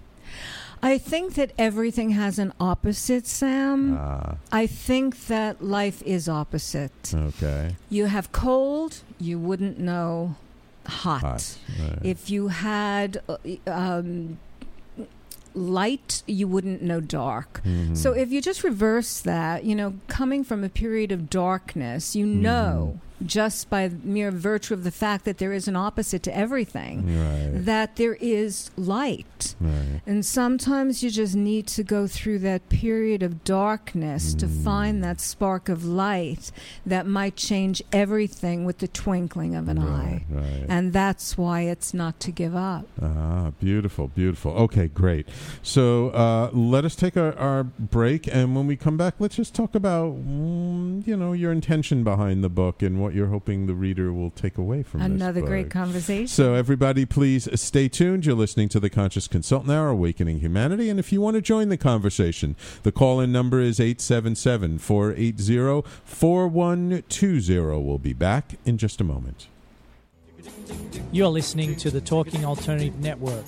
[0.82, 3.96] I think that everything has an opposite, Sam.
[3.98, 7.12] Ah, I think that life is opposite.
[7.14, 7.74] okay.
[7.90, 10.36] You have cold, you wouldn't know
[10.86, 11.20] hot.
[11.22, 11.58] Hot.
[11.80, 11.98] Right.
[12.02, 13.36] If you had uh,
[13.66, 14.38] um,
[15.54, 17.60] light, you wouldn't know dark.
[17.64, 17.96] Mhm.
[17.96, 22.26] So if you just reverse that, you know, coming from a period of darkness, you
[22.26, 22.42] Mm-hmm.
[22.42, 27.04] know just by mere virtue of the fact that there is an opposite to everything
[27.18, 27.64] Right.
[27.64, 29.54] that there is light.
[29.60, 30.00] Right.
[30.06, 34.64] And sometimes you just need to go through that period of darkness to Mm.
[34.64, 36.50] find that spark of light
[36.86, 40.24] that might change everything with the twinkling of an eye.
[40.30, 40.66] Right, right.
[40.68, 42.86] And that's why it's not to give up.
[43.02, 44.52] Ah, beautiful, beautiful.
[44.52, 45.28] Okay, great.
[45.62, 49.54] So uh, let us take our, our break, and when we come back, let's just
[49.54, 53.74] talk about mm, you know your intention behind the book and what you're hoping the
[53.74, 55.72] reader will take away from this Another great book.
[55.72, 56.28] conversation.
[56.28, 58.26] So, everybody, please stay tuned.
[58.26, 60.88] You're listening to the Conscious Consultant Hour, Awakening Humanity.
[60.88, 65.82] And if you want to join the conversation, the call in number is 877 480
[66.04, 67.82] 4120.
[67.84, 69.48] We'll be back in just a moment.
[71.12, 73.44] You're listening to the Talking Alternative Network.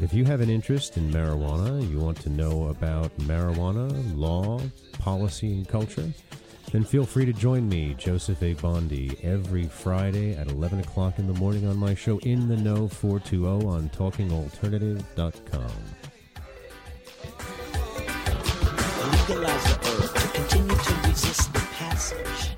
[0.00, 4.60] If you have an interest in marijuana, you want to know about marijuana, law,
[4.98, 6.12] policy, and culture,
[6.70, 8.54] then feel free to join me, Joseph A.
[8.54, 12.86] Bondi, every Friday at 11 o'clock in the morning on my show In the Know
[12.86, 15.72] 420 on TalkingAlternative.com.
[19.28, 22.57] legalize the herb to continue to resist the passage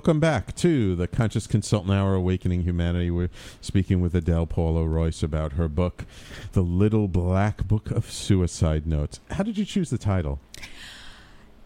[0.00, 3.10] Welcome back to the Conscious Consultant Hour Awakening Humanity.
[3.10, 3.28] We're
[3.60, 6.06] speaking with Adele Paula Royce about her book,
[6.52, 9.20] The Little Black Book of Suicide Notes.
[9.32, 10.40] How did you choose the title?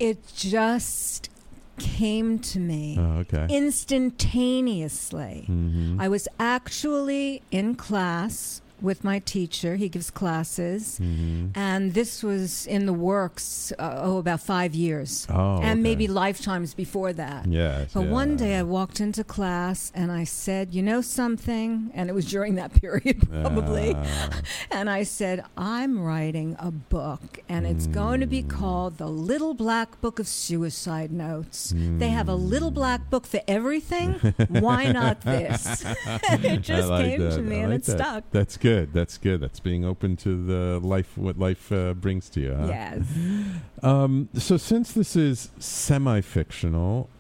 [0.01, 1.31] It just
[1.79, 3.47] came to me Oh, okay.
[3.49, 5.45] instantaneously.
[5.49, 6.01] Mhm.
[6.01, 9.77] I was actually in class with my teacher.
[9.77, 11.01] He gives classes.
[11.03, 11.51] Mhm.
[11.57, 15.27] And this was in the works, uh, oh, about five years.
[15.31, 15.75] Oh, and okay.
[15.89, 17.47] maybe lifetimes before that.
[17.47, 18.11] Yes, But yeah.
[18.11, 21.91] one day I walked into class and I said, You know something?
[21.95, 23.95] And it was during that period, probably.
[23.97, 24.31] Ah.
[24.71, 28.51] and I said, I'm writing a book and it's going to be Mm.
[28.51, 31.73] called The Little Black Book of Suicide Notes.
[32.03, 32.81] They have a little Mm.
[32.83, 34.11] black book for everything.
[34.67, 35.85] Why not this?
[36.53, 37.37] it just like came that.
[37.37, 37.99] to me I and like it that.
[37.99, 38.25] stuck.
[38.31, 38.74] That's good.
[38.83, 39.41] That's good.
[39.41, 42.55] That's being open to the life, what life uh, brings to you.
[42.55, 42.67] Huh?
[42.69, 43.03] Yes.
[43.83, 47.11] Um, so, since this is semi-fictional,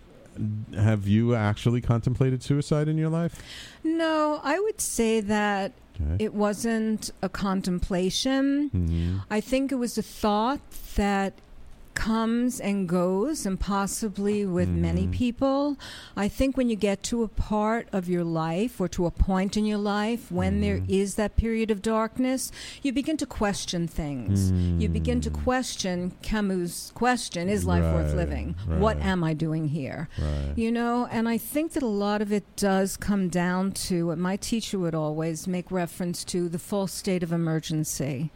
[0.74, 3.34] have you actually contemplated suicide in your life?
[3.84, 6.24] No, I would say that Okay.
[6.24, 8.70] it wasn't a contemplation.
[8.70, 9.22] Mhm.
[9.30, 10.60] I think it was a thought
[10.96, 11.34] that
[11.94, 15.12] comes and goes, and possibly with many Mhm.
[15.12, 15.76] people.
[16.16, 19.56] I think when you get to a part of your life or to a point
[19.56, 20.92] in your life when there Mm-hmm.
[20.92, 22.50] is that period of darkness,
[22.82, 24.50] you begin to question things.
[24.80, 25.42] You begin to Mm.
[25.44, 28.54] question Camus' question Is life worth Right, living?
[28.66, 30.08] What am I doing here?
[30.18, 30.52] Right.
[30.56, 34.18] You know, and I think that a lot of it does come down to what
[34.18, 38.30] my teacher would always make reference to the false state of emergency.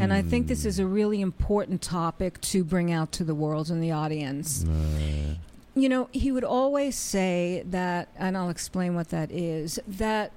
[0.00, 3.70] And I think this is a really important topic to bring out to the world
[3.70, 4.64] and the audience.
[4.66, 5.36] Right.
[5.76, 10.30] You know, he would always say that, and I'll explain what that is, that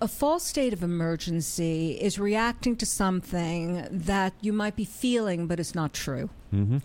[0.00, 5.58] a false state of emergency is reacting to something that you might be feeling, but
[5.58, 6.28] it's not true.
[6.52, 6.78] Mm-hmm.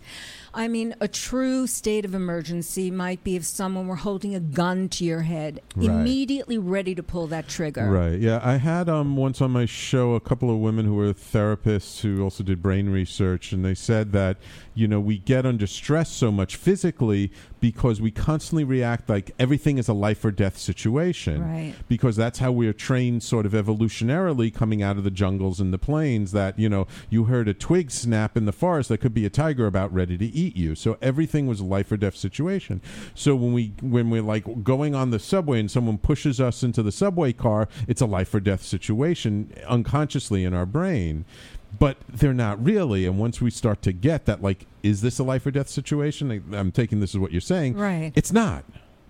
[0.54, 4.89] I mean, a true state of emergency might be if someone were holding a gun
[4.89, 5.86] to your head, Right.
[5.89, 7.88] immediately ready to pull that trigger.
[7.89, 8.20] Right.
[8.20, 8.39] Yeah.
[8.41, 12.24] I had um once on my show a couple of women who were therapists who
[12.24, 14.38] also did brain research, and they said that
[14.80, 19.77] you know we get under stress so much physically because we constantly react like everything
[19.77, 21.41] is a life or death situation.
[21.43, 21.75] Right.
[21.89, 25.77] Because that's how we're trained, sort of evolutionarily, coming out of the jungles and the
[25.77, 26.32] plains.
[26.32, 29.30] That you know you heard a twig snap in the forest, there could be a
[29.30, 30.75] tiger about ready to eat you.
[30.75, 32.82] So everything was a life or death situation.
[33.13, 36.82] So when we when we're like going on the subway and someone pushes us into
[36.82, 41.25] the subway car, it's a life or death situation unconsciously in our brain.
[41.78, 43.05] But they're not really.
[43.05, 46.32] And once we start to get that, like, is this a life or death situation?
[46.32, 47.76] I- I'm taking this as what you're saying.
[47.76, 48.11] Right.
[48.15, 48.63] It's not.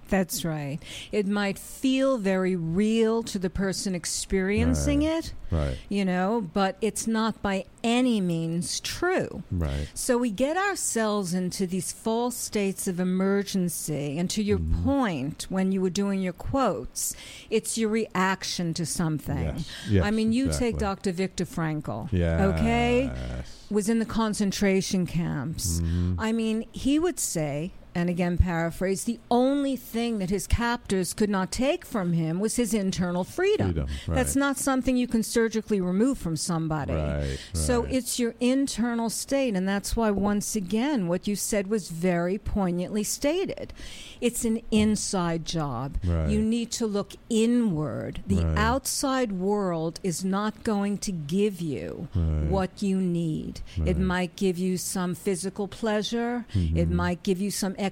[0.09, 0.79] That's right.
[1.11, 5.17] It might feel very real to the person experiencing Right.
[5.25, 5.77] it, Right.
[5.87, 9.43] you know, but it's not by any means true.
[9.51, 9.87] Right.
[9.93, 14.17] So we get ourselves into these false states of emergency.
[14.17, 14.83] And to your Mm-hmm.
[14.83, 17.15] point, when you were doing your quotes,
[17.49, 19.37] it's your reaction to something.
[19.43, 19.65] Yes.
[19.89, 20.77] Yes, I mean, you take.
[20.79, 21.11] Dr.
[21.11, 22.07] Viktor Frankl.
[22.11, 22.39] Yes.
[22.41, 23.11] Okay?
[23.69, 25.81] Was in the concentration camps.
[25.81, 26.15] Mhm.
[26.17, 31.29] I mean, he would say, and again paraphrase, the only thing that his captors could
[31.29, 33.73] not take from him was his internal freedom.
[33.73, 36.93] Freedom, That's not something you can surgically remove from somebody.
[36.93, 37.93] Right, So right.
[37.93, 43.03] it's your internal state, and that's why, once again, what you said was very poignantly
[43.03, 43.73] stated.
[44.21, 45.97] It's an inside job.
[46.05, 46.29] Right.
[46.29, 48.21] You need to look inward.
[48.27, 48.57] The Right.
[48.57, 52.49] outside world is not going to give you Right.
[52.49, 53.61] what you need.
[53.85, 56.45] It might give you some physical pleasure.
[56.53, 56.91] It Mhm.
[56.91, 57.88] might give you some economic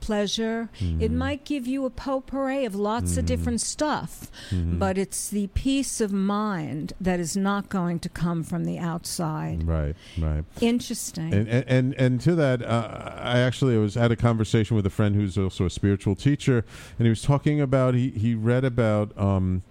[0.00, 0.68] pleasure.
[0.80, 1.14] It Mhm.
[1.16, 3.28] might give you a potpourri of lots of Mhm.
[3.28, 4.30] different stuff.
[4.50, 4.78] Mhm.
[4.78, 9.66] But it's the peace of mind that is not going to come from the outside.
[9.66, 9.94] Right.
[10.18, 10.44] Right.
[10.60, 11.32] Interesting.
[11.32, 14.86] And and and, and to that, uh, I actually I was had a conversation with
[14.86, 16.64] a friend who's also a spiritual teacher,
[16.98, 19.16] and he was talking about he he read about.
[19.18, 19.62] Um,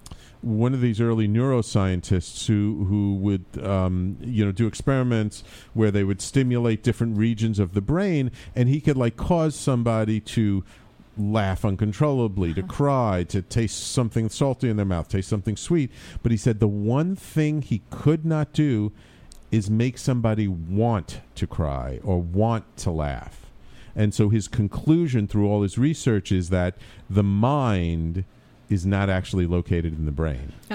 [0.43, 6.03] one of these early neuroscientists who who would um, you know do experiments where they
[6.03, 10.63] would stimulate different regions of the brain, and he could like cause somebody to
[11.17, 15.91] laugh uncontrollably, to cry, to taste something salty in their mouth, taste something sweet.
[16.21, 18.91] But he said the one thing he could not do
[19.51, 23.45] is make somebody want to cry or want to laugh.
[23.95, 26.75] And so his conclusion through all his research is that
[27.09, 28.25] the mind
[28.70, 30.53] is not actually located in the brain.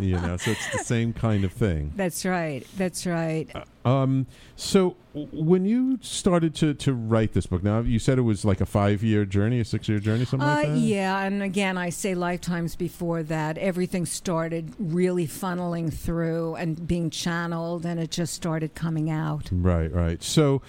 [0.00, 1.92] you know, so it's the same kind of thing.
[1.96, 2.66] That's right.
[2.76, 3.48] That's right.
[3.84, 4.26] Um,
[4.56, 8.60] so when you started to, to write this book, now you said it was like
[8.60, 10.78] a five year journey, a six year journey, something Uh, like that.
[10.78, 17.10] yeah, and again, I say lifetimes before that, everything started really funneling through and being
[17.10, 19.48] channeled, and it just started coming out.
[19.52, 20.22] Right, right.
[20.22, 20.62] So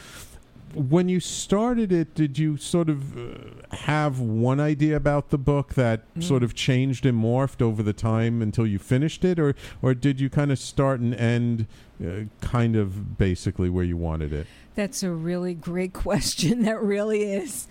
[0.74, 5.74] when you started it, did you sort of uh, have one idea about the book
[5.76, 6.24] that Mm.
[6.24, 10.20] sort of changed and morphed over the time until you finished it, or or did
[10.20, 11.68] you kind of start and end
[12.04, 14.48] uh, kind of basically where you wanted it?
[14.76, 16.64] That's a really great question.
[16.64, 17.68] That really is.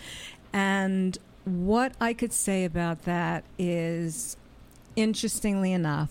[0.53, 4.37] And what I could say about that is,
[4.97, 6.11] interestingly enough,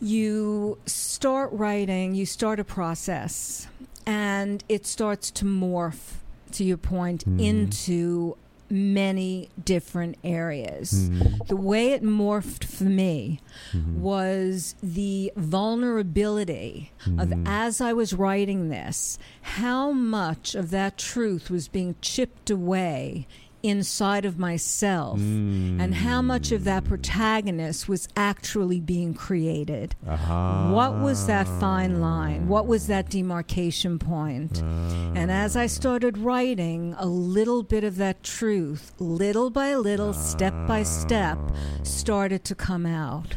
[0.00, 3.66] you start writing, you start a process,
[4.06, 6.14] and it starts to morph,
[6.52, 7.40] to your point, Mhm.
[7.40, 8.36] into
[8.70, 11.08] many different areas.
[11.10, 11.46] Mhm.
[11.48, 13.40] The way it morphed for me
[13.72, 13.98] Mhm.
[13.98, 17.42] was the vulnerability of Mhm.
[17.46, 23.26] as I was writing this, how much of that truth was being chipped away
[23.64, 25.80] inside of myself, mm.
[25.80, 29.96] and how much of that protagonist was actually being created.
[30.06, 30.70] Aha.
[30.70, 32.46] What was that fine line?
[32.46, 34.60] What was that demarcation point?
[34.62, 35.12] Ah.
[35.16, 40.54] And as I started writing, a little bit of that truth, little by little, step
[40.68, 41.38] by step,
[41.82, 43.36] started to come out.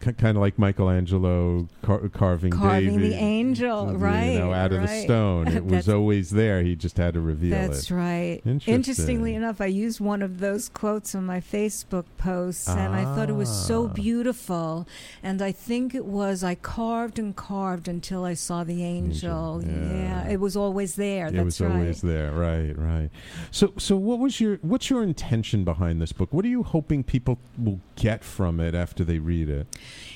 [0.00, 4.72] K- kind of like Michelangelo car- carving Carving the David, angel, you right, know, out
[4.72, 5.48] of the stone.
[5.48, 6.62] It was always there.
[6.62, 7.68] He just had to reveal it.
[7.68, 8.40] That's right.
[8.44, 8.74] Interesting.
[8.74, 13.28] Interestingly enough, I used one of those quotes on my Facebook posts, and I thought
[13.28, 13.92] it was so Ah.
[13.92, 14.86] beautiful.
[15.22, 19.62] And I think it was I carved and carved until I saw the angel.
[19.64, 19.68] yeah.
[19.88, 21.26] Yeah, it was always there.
[21.28, 21.72] it That's was right.
[21.72, 23.10] always there right right
[23.50, 27.02] so so what was your what's your intention behind this book what are you hoping
[27.04, 29.66] people will get from it after they read it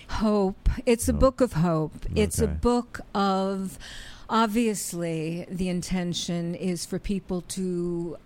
[0.08, 0.68] Hope.
[0.84, 2.06] It's a book of hope.
[2.14, 3.78] It's a book of,
[4.28, 8.16] obviously, the intention is for people to.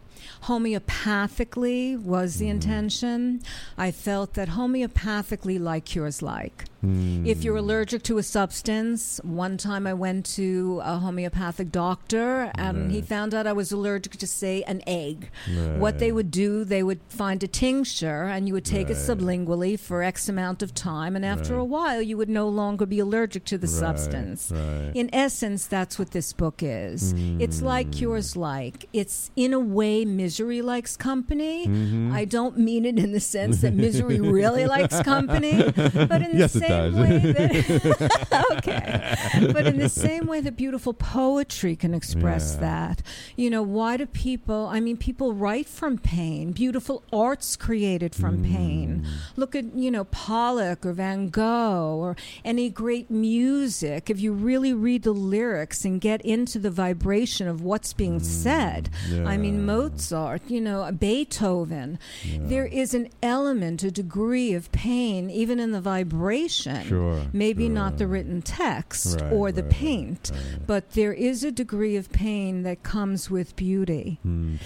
[0.45, 2.53] Homeopathically was the mm-hmm.
[2.53, 3.43] intention.
[3.79, 6.65] I felt that homeopathically, like cures like.
[6.83, 12.93] If you're allergic to a substance, one time I went to a homeopathic doctor and
[12.93, 15.31] he found out I was allergic to, say, an egg.
[15.79, 19.79] What they would do, they would find a tincture and you would take it sublingually
[19.81, 21.61] for X amount of time, and after Right.
[21.61, 24.53] a while, you would no longer be allergic to the Right, substance.
[24.55, 24.93] right.
[24.95, 27.15] In essence, that's what this book is.
[27.41, 28.89] It's like cures like.
[28.93, 31.67] It's, in a way, misery likes company.
[31.67, 32.13] Mhm.
[32.13, 36.39] I don't mean it in the sense that misery really likes company, but in the
[36.47, 36.95] Yes, same does.
[36.95, 42.61] that okay, but in the same way that beautiful poetry can express Yeah.
[42.61, 43.03] that.
[43.37, 44.67] You know, why do people?
[44.67, 46.53] I mean, people write from pain.
[46.53, 49.05] Beautiful arts created from pain.
[49.05, 49.11] Mm.
[49.37, 54.11] Look at you know Pollock or Van Gogh or any great music.
[54.11, 58.91] If you really read the lyrics and get into the vibration of what's being said,
[59.25, 59.65] I mean Mm.
[59.67, 61.99] Mozart, you know Beethoven.
[62.39, 66.56] There is an element, a degree of pain, even in the vibration.
[66.63, 70.33] Sure, Maybe not the written text Right, or the right, paint,
[70.67, 74.19] but there is a degree of pain that comes with beauty.
[74.23, 74.57] Hmm.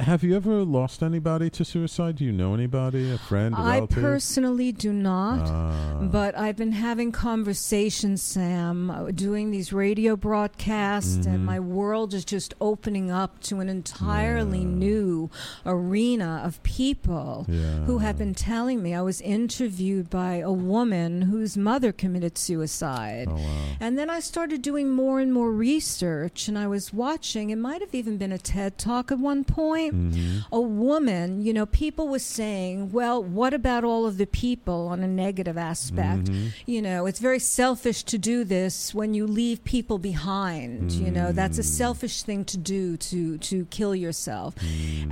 [0.00, 2.16] Have you ever lost anybody to suicide?
[2.16, 4.02] Do you know anybody, a friend, a I relative?
[4.02, 5.98] personally do not, Ah.
[6.10, 11.34] but I've been having conversations, Sam, uh, doing these radio broadcasts, Mhm.
[11.34, 15.30] and my world is just opening up to an entirely new
[15.66, 17.84] arena of people Yeah.
[17.84, 18.94] who have been telling me.
[18.94, 23.28] I was interviewed by a woman whose mother committed suicide.
[23.30, 23.64] Oh, wow.
[23.80, 27.50] And then I started doing more and more research, and I was watching.
[27.50, 29.94] It might have even been a TED talk at one point.
[29.94, 30.44] Mhm.
[30.52, 35.00] A woman, you know, people were saying, well, what about all of the people on
[35.02, 36.24] a negative aspect?
[36.24, 36.52] Mhm.
[36.66, 40.92] You know, it's very selfish to do this when you leave people behind.
[40.92, 44.54] You know, that's a selfish thing to do to to kill yourself.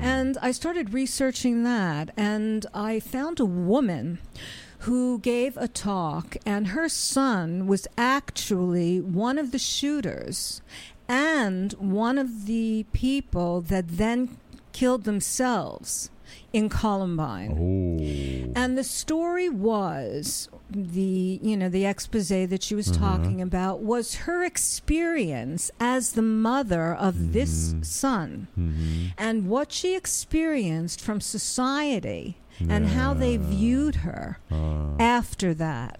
[0.00, 4.18] And I started researching that, and I found a woman
[4.80, 10.60] who gave a talk, and her son was actually one of the shooters
[11.08, 14.36] and one of the people that then
[14.72, 16.10] killed themselves
[16.52, 17.52] in Columbine.
[17.58, 18.52] Oh.
[18.60, 22.98] And the story was the you know the expose that she was Mhm.
[22.98, 29.12] talking about was her experience as the mother of this son Mhm.
[29.16, 34.96] and what she experienced from society and how they viewed her Ah.
[34.98, 35.98] after that.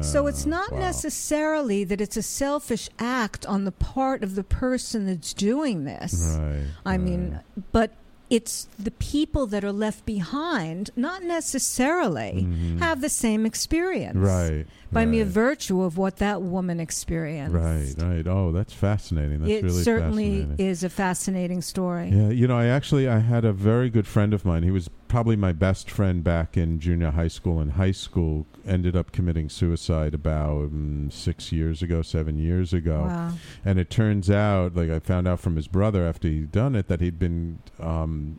[0.00, 0.78] So it's not wow.
[0.78, 6.36] necessarily that it's a selfish act on the part of the person that's doing this.
[6.38, 7.40] Right, I mean,
[7.72, 7.90] but
[8.30, 12.78] it's the people that are left behind, not necessarily Mhm.
[12.78, 14.16] have the same experience.
[14.16, 17.54] Right, By mere virtue of what that woman experienced.
[17.54, 18.26] Right, right.
[18.26, 19.40] Oh, that's fascinating.
[19.40, 22.08] That's it really certainly is a fascinating story.
[22.08, 24.62] Yeah, you know, I actually I had a very good friend of mine.
[24.62, 28.46] He was probably my best friend back in junior high school and high school.
[28.66, 33.04] Ended up committing suicide about mm, six years ago, seven years ago.
[33.06, 33.32] Wow.
[33.64, 36.88] And it turns out, like I found out from his brother after he'd done it,
[36.88, 38.38] that he'd been um,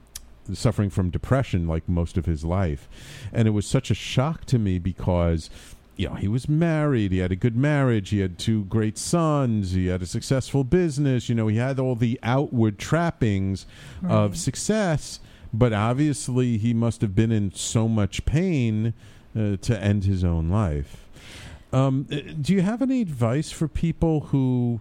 [0.54, 2.88] suffering from depression like most of his life,
[3.32, 5.50] and it was such a shock to me because
[5.98, 9.72] you know, he was married, he had a good marriage, he had two great sons,
[9.72, 13.66] he had a successful business, you know, he had all the outward trappings
[14.08, 15.20] of success,
[15.52, 18.94] but obviously he must have been in so much pain
[19.36, 21.04] uh, to end his own life.
[21.74, 24.80] Um, uh, do you have any advice for people who,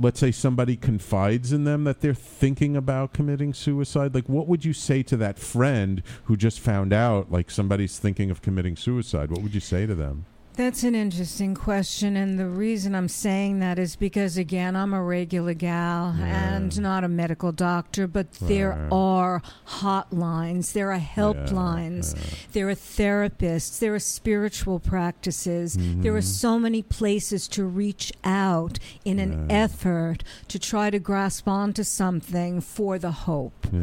[0.00, 4.14] let's say, somebody confides in them that they're thinking about committing suicide?
[4.14, 8.30] Like, what would you say to that friend who just found out, like, somebody's thinking
[8.30, 9.30] of committing suicide?
[9.30, 10.26] What would you say to them?
[10.58, 15.00] That's an interesting question, and the reason I'm saying that is because, again, I'm a
[15.00, 22.16] regular gal and not a medical doctor, but there are hotlines, there are helplines,
[22.54, 26.24] there are therapists, there are spiritual practices, there are Mhm.
[26.24, 32.60] so many places to reach out in an effort to try to grasp onto something
[32.60, 33.68] for the hope.
[33.72, 33.78] Yeah.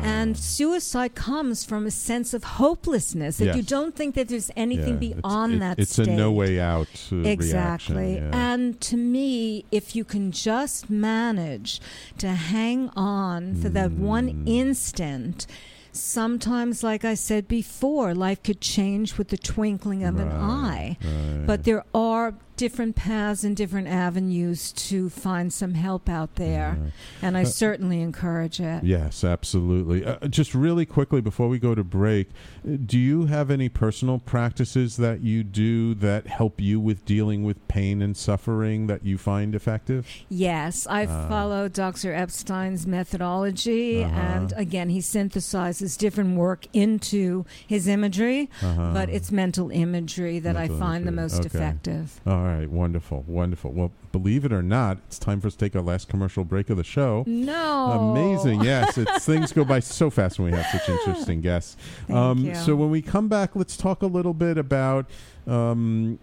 [0.00, 5.02] And suicide comes from a sense of hopelessness that you don't think that there's anything
[5.02, 6.19] Yeah, it's- beyond it- that It's state.
[6.24, 7.96] No way out uh, Exactly.
[7.96, 8.30] reaction.
[8.32, 8.52] yeah.
[8.52, 11.80] And to me, if you can just manage
[12.18, 14.48] to hang on for that one Mm.
[14.62, 15.46] instant,
[15.92, 20.96] sometimes, like I said before, life could change with the twinkling of an eye.
[21.02, 21.46] right.
[21.46, 26.76] But there are different paths and different avenues to find some help out there.
[27.22, 28.84] And I Uh, certainly encourage it.
[28.84, 30.04] Yes, absolutely.
[30.04, 34.18] Uh, just really quickly before we go to break, uh, do you have any personal
[34.18, 39.16] practices that you do that help you with dealing with pain and suffering that you
[39.16, 40.06] find effective?
[40.28, 42.12] Yes, I Uh, follow Dr.
[42.12, 44.20] Epstein's methodology, Uh-huh.
[44.20, 48.90] and again, he synthesizes different work into his imagery, Uh-huh.
[48.92, 51.46] but it's mental imagery that Mental I find the most Okay.
[51.46, 52.20] effective.
[52.26, 53.72] All right, wonderful, wonderful.
[53.72, 56.70] Well, believe it or not, it's time for us to take our last commercial break
[56.70, 57.24] of the show.
[57.26, 58.12] No.
[58.14, 58.98] Amazing, yes.
[58.98, 61.76] It's things go by so fast when we have such interesting guests.
[62.08, 62.54] Um.
[62.54, 65.10] So when we come back, let's talk a little bit about.
[65.46, 66.18] Um,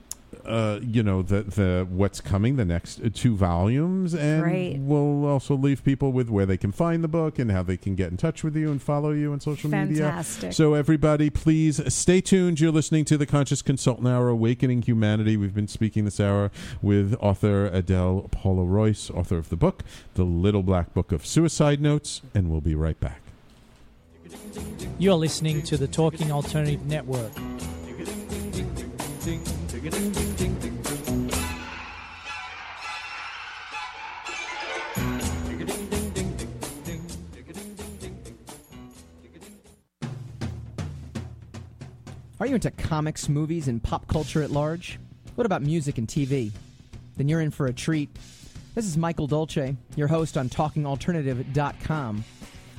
[0.46, 4.78] uh, you know the the what's coming the next uh, two volumes and Great.
[4.80, 7.96] we'll also leave people with where they can find the book and how they can
[7.96, 10.24] get in touch with you and follow you on social media.
[10.52, 12.60] So everybody please stay tuned.
[12.60, 15.38] You're listening to the conscious consultant hour awakening humanity.
[15.38, 16.52] We've been speaking this hour
[16.82, 19.84] with author adele paula royce author of the book
[20.16, 23.22] the little black book of suicide notes and we'll be right back.
[25.00, 27.32] You're listening to the Talking Alternative Network.
[29.88, 29.94] Are
[42.46, 45.00] you into comics, movies, and pop culture at large?
[45.36, 46.52] What about music and TV?
[47.16, 48.10] Then you're in for a treat.
[48.76, 52.26] This is Michael Dolce, your host on TalkingAlternative.com.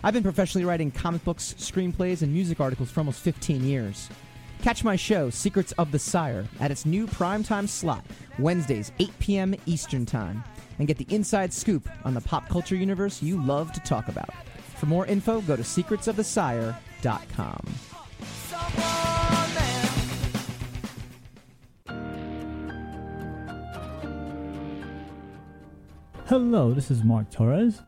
[0.04, 4.10] I've been professionally writing comic books, screenplays, and music articles for almost 15 years.
[4.62, 8.04] Catch my show, Secrets of the Sire, at its new primetime slot,
[8.38, 9.54] Wednesdays, 8 p.m.
[9.66, 10.42] Eastern Time,
[10.78, 14.30] and get the inside scoop on the pop culture universe you love to talk about.
[14.76, 17.60] For more info, go to secretsofthesire.com.
[26.26, 27.80] Hello, this is Mark Torres.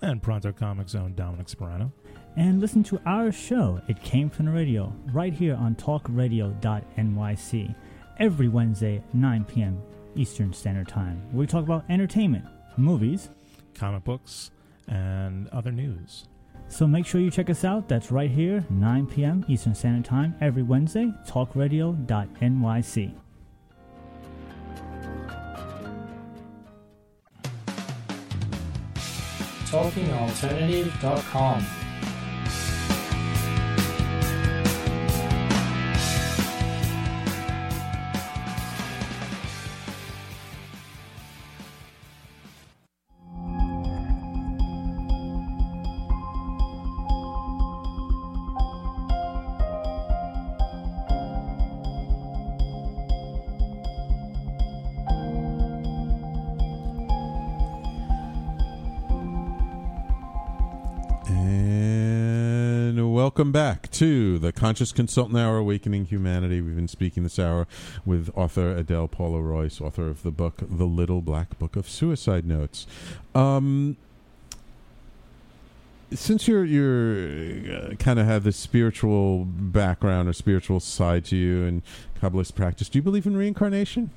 [0.00, 1.90] And Pronto Comics own Dominic Sperano.
[2.38, 7.74] And listen to our show, It Came From the Radio, right here on talkradio.nyc,
[8.20, 9.82] every Wednesday, 9 p.m.
[10.14, 12.44] Eastern Standard Time, we talk about entertainment,
[12.76, 13.30] movies,
[13.74, 14.52] comic books,
[14.86, 16.28] and other news.
[16.68, 17.88] So make sure you check us out.
[17.88, 19.44] That's right here, 9 p.m.
[19.48, 23.14] Eastern Standard Time, every Wednesday, talkradio.nyc.
[29.66, 31.87] TalkingAlternative.com.
[63.38, 66.60] welcome back to the Conscious Consultant Hour, Awakening Humanity.
[66.60, 67.68] We've been speaking this hour
[68.04, 72.44] with author Adele Paula Royce, author of the book The Little Black Book of Suicide
[72.44, 72.88] Notes.
[73.36, 73.96] Um,
[76.12, 81.62] since you're you're uh, kind of have this spiritual background or spiritual side to you
[81.62, 81.82] and
[82.20, 84.10] Kabbalist practice, do you believe in reincarnation?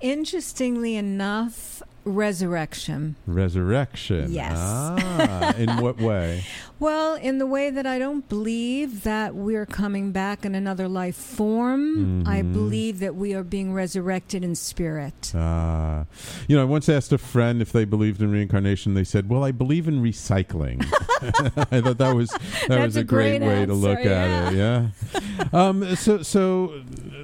[0.00, 3.16] Interestingly enough, resurrection.
[3.26, 4.32] Resurrection.
[4.32, 4.52] Yes.
[4.56, 6.44] Ah, in what way?
[6.80, 11.14] Well, in the way that I don't believe that we're coming back in another life
[11.16, 12.52] form, I Mhm.
[12.52, 15.32] believe that we are being resurrected in spirit.
[15.34, 16.04] Ah,
[16.48, 18.94] you know, I once asked a friend if they believed in reincarnation.
[18.94, 20.84] They said, "Well, I believe in recycling."
[21.70, 24.12] I thought that was that That's was a, a great, great way to look answer,
[24.12, 24.56] at it.
[24.56, 25.44] Yeah.
[25.52, 26.82] um, so, so,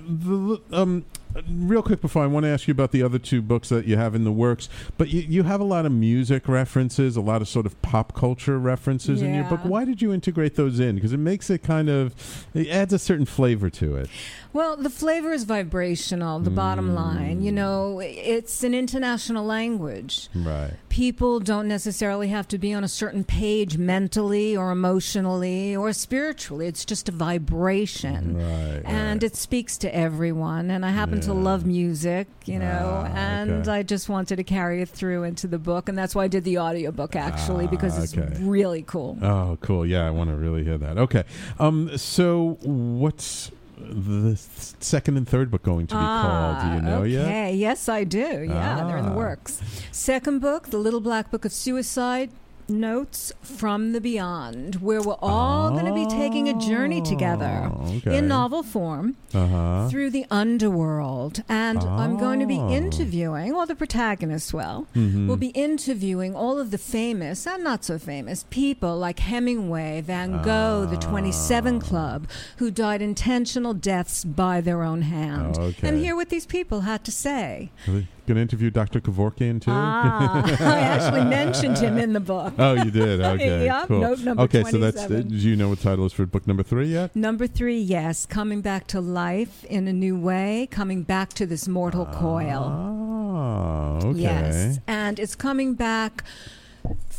[0.08, 1.04] the, um,
[1.48, 3.96] real quick before I want to ask you about the other two books that you
[3.96, 4.68] have in the works,
[4.98, 8.14] but you, you have a lot of music references, a lot of sort of pop
[8.14, 9.60] culture references in your book.
[9.62, 10.96] Why did you integrate those in?
[10.96, 12.14] Because it makes it kind of
[12.54, 14.10] it adds a certain flavor to it.
[14.52, 17.40] Well, the flavor is vibrational, the bottom line.
[17.40, 17.54] You mm.
[17.54, 20.28] know, it's an international language.
[20.34, 20.72] Right.
[20.88, 26.66] People don't necessarily have to be on a certain page mentally or emotionally or spiritually.
[26.66, 28.38] It's just a vibration.
[28.38, 28.82] Right.
[28.84, 30.70] And it speaks to everyone.
[30.70, 31.40] And I happen to Yeah.
[31.40, 33.70] love music, you know, Ah, and okay.
[33.70, 35.88] I just wanted to carry it through into the book.
[35.88, 38.42] And that's why I did the audiobook, actually, Ah, because it's okay.
[38.42, 39.18] really cool.
[39.22, 39.84] Oh, cool.
[39.86, 40.98] Yeah, I want to really hear that.
[40.98, 41.24] Okay.
[41.58, 44.38] Um, so what's the th-
[44.80, 46.60] second and third book going to be called?
[46.60, 47.08] Do you know Ah, okay.
[47.50, 47.54] yet?
[47.54, 48.18] Yes, I do.
[48.46, 49.14] Yeah, they're in the Ah.
[49.14, 49.60] works.
[49.90, 52.30] Second book, The Little Black Book of Suicide.
[52.70, 57.96] Notes from the Beyond, where we're all going to be taking a journey together Oh,
[57.96, 58.16] okay.
[58.16, 59.88] in novel form Uh-huh.
[59.88, 61.42] through the underworld.
[61.48, 62.70] And I'm going to be Oh.
[62.70, 64.86] interviewing, well, the protagonists will.
[64.94, 65.26] Mhm.
[65.26, 70.42] We'll be interviewing all of the famous and not so famous people like Hemingway, Van
[70.42, 72.26] Gogh, the 27 Club,
[72.58, 75.58] who died intentional deaths by their own hand.
[75.58, 75.88] Okay.
[75.88, 77.70] And hear what these people had to say.
[77.86, 78.06] Really?
[78.30, 79.00] Going to interview Dr.
[79.00, 79.70] Kevorkian too.
[79.72, 82.54] Ah, I actually mentioned him in the book.
[82.58, 83.20] Oh, you did.
[83.30, 84.00] Okay, Yep, cool.
[84.00, 85.02] note number okay, so that's.
[85.02, 87.14] Uh, do you know what title is for book number three yet?
[87.14, 91.66] Number three, yes, coming back to life in a new way, coming back to this
[91.68, 92.64] mortal coil.
[92.70, 94.18] Oh, okay.
[94.20, 96.24] Yes, and it's coming back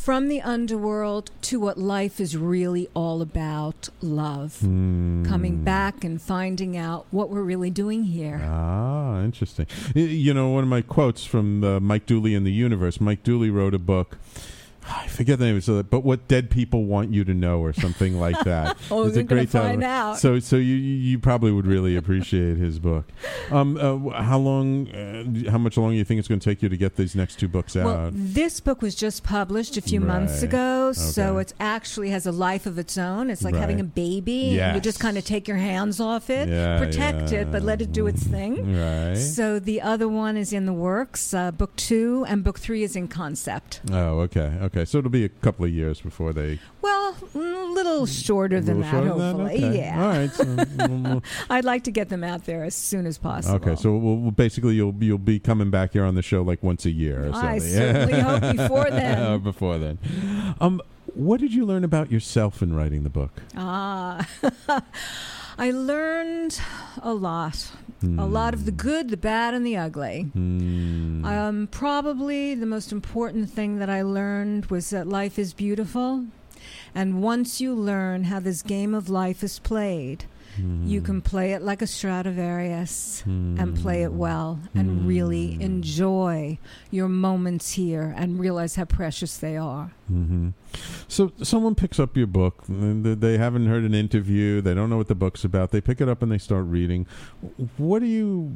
[0.02, 4.58] from the underworld to what life is really all about love.
[4.58, 5.24] Hmm.
[5.24, 8.40] Coming back and finding out what we're really doing here.
[8.44, 9.68] Ah, interesting.
[9.94, 13.00] You know, one of my quotes from uh, Mike Dooley in the Universe.
[13.00, 14.18] Mike Dooley wrote a book.
[14.94, 17.72] I forget the name, of it, but what dead people want you to know, or
[17.72, 18.76] something like that.
[18.90, 19.68] Oh, it's a great title.
[19.68, 20.18] find out.
[20.18, 23.06] So, so you you probably would really appreciate his book.
[23.50, 24.88] Um, uh, how long?
[24.90, 27.14] Uh, how much longer do you think it's going to take you to get these
[27.14, 28.12] next two books Well, out?
[28.14, 30.42] this book was just published a few months Right.
[30.44, 33.30] ago, so it actually has a life of its own.
[33.30, 33.60] It's like Right.
[33.60, 34.60] having a baby.
[34.60, 37.80] and You just kind of take your hands off it, Yeah, protect it, but let
[37.82, 38.76] it do its thing.
[38.78, 39.14] Right.
[39.16, 41.32] So the other one is in the works.
[41.34, 43.80] Uh, book two and book three is in concept.
[43.90, 44.81] Oh, okay, okay.
[44.84, 46.58] So it'll be a couple of years before they.
[46.80, 49.50] Well, a little shorter than Little that, shorter than that?
[49.50, 49.64] hopefully.
[49.68, 49.78] Okay.
[49.78, 50.02] Yeah.
[50.02, 50.32] All right.
[50.32, 50.44] So
[50.88, 53.56] we'll- we'll- I'd like to get them out there as soon as possible.
[53.56, 56.62] Okay, so we'll, we'll basically you'll you'll be coming back here on the show like
[56.62, 57.70] once a year or I something.
[57.72, 59.32] certainly hope before then.
[59.32, 59.98] Or before then.
[60.60, 60.80] Um,
[61.14, 63.42] what did you learn about yourself in writing the book?
[63.56, 64.26] Ah,
[65.58, 66.60] I learned
[67.02, 67.70] a lot.
[68.02, 68.18] A Hmm.
[68.18, 70.22] lot of the good, the bad, and the ugly.
[70.32, 71.24] Hmm.
[71.24, 76.24] Um, probably the most important thing that I learned was that life is beautiful.
[76.94, 80.24] And once you learn how this game of life is played,
[80.58, 81.06] you Hmm.
[81.06, 86.58] can play it like a Stradivarius and play it well and really enjoy
[86.90, 89.92] your moments here and realize how precious they are.
[90.08, 90.50] hmm
[91.08, 92.64] So someone picks up your book.
[92.68, 94.60] They haven't heard an interview.
[94.60, 95.70] They don't know what the book's about.
[95.70, 97.06] They pick it up and they start reading.
[97.76, 98.52] What do you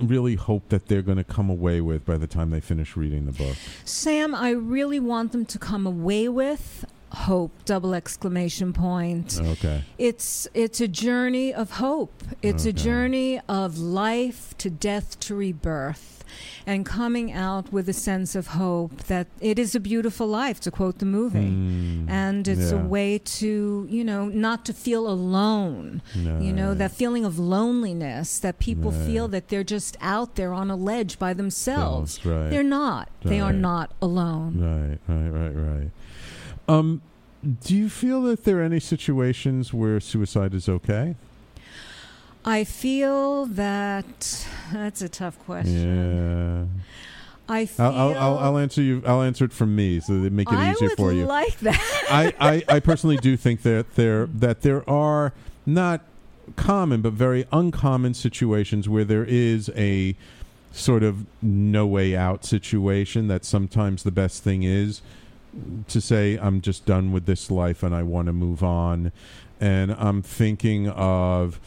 [0.00, 3.26] really hope that they're going to come away with by the time they finish reading
[3.26, 3.56] the book?
[3.84, 9.38] Sam, I really want them to come away with hope double exclamation point.
[9.40, 9.84] Okay.
[9.98, 12.22] it's it's a journey of hope.
[12.42, 16.10] It's a journey of life to death to rebirth
[16.66, 20.70] and coming out with a sense of hope that it is a beautiful life to
[20.70, 21.50] quote the movie.
[21.50, 22.08] Hmm.
[22.08, 26.02] and it's a way to you know not to feel alone.
[26.14, 29.06] You know that feeling of loneliness that people Right.
[29.06, 32.24] feel that they're just out there on a ledge by themselves.
[32.24, 32.50] Right.
[32.50, 33.08] they're not.
[33.22, 34.50] They are not alone.
[34.60, 35.90] Right, right, right, right.
[36.68, 37.02] Um,
[37.62, 41.14] do you feel that there are any situations where suicide is okay?
[42.44, 46.70] I feel that that's a tough question.
[46.78, 46.82] Yeah.
[47.48, 49.02] I feel I'll, I'll, I'll, answer you.
[49.06, 51.26] I'll answer it from me, so that make it I easier for you.
[51.26, 52.04] like that.
[52.08, 55.32] I, I, I personally do think that there that there are
[55.66, 56.02] not
[56.56, 60.14] common but very uncommon situations where there is a
[60.72, 65.00] sort of no way out situation that sometimes the best thing is
[65.88, 69.12] to say I'm just done with this life and I want to move on.
[69.60, 71.60] And I'm thinking of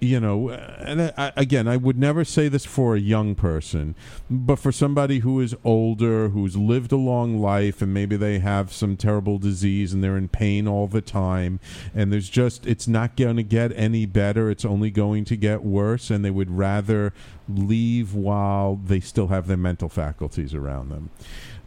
[0.00, 3.94] you know and I, again I would never say this for a young person
[4.30, 8.72] but for somebody who is older who's lived a long life and maybe they have
[8.72, 11.60] some terrible disease and they're in pain all the time
[11.94, 15.62] and there's just it's not going to get any better it's only going to get
[15.62, 17.12] worse and they would rather
[17.48, 21.10] leave while they still have their mental faculties around them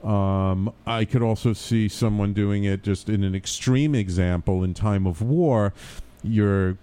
[0.04, 5.06] um, I could also see someone doing it just in an extreme example in time
[5.06, 5.74] of war.
[6.24, 6.78] You're,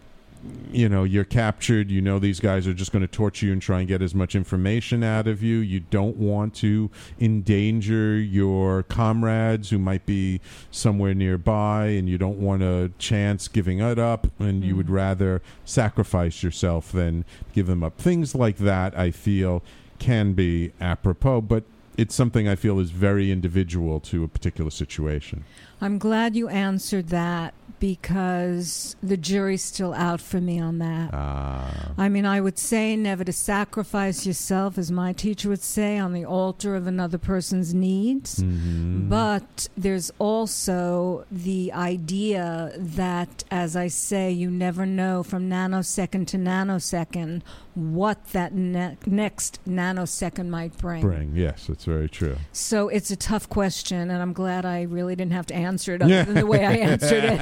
[0.71, 1.91] you know, you're captured.
[1.91, 4.15] You know these guys are just going to torture you and try and get as
[4.15, 5.59] much information out of you.
[5.59, 10.41] You don't want to endanger your comrades who might be
[10.71, 15.41] somewhere nearby, and you don't want to chance giving it up, and you would rather
[15.65, 17.97] sacrifice yourself than give them up.
[17.99, 19.63] Things like that, I feel,
[19.99, 21.65] can be apropos, but
[21.97, 25.45] it's something I feel is very individual to a particular situation.
[25.81, 31.11] I'm glad you answered that because the jury's still out for me on that.
[31.13, 31.93] Ah.
[31.99, 36.15] I mean, I would say never to sacrifice yourself, as my teacher would say, on
[36.15, 38.43] the altar of another person's needs.
[38.43, 39.11] Mhm.
[39.11, 46.39] But there's also the idea that, as I say, you never know from nanosecond to
[46.39, 47.43] nanosecond
[47.77, 51.03] what that ne- next nanosecond might bring.
[51.03, 52.37] Bring, yes, that's very true.
[52.51, 56.01] So it's a tough question, and I'm glad I really didn't have to answer it
[56.01, 57.39] other than the way I answered it.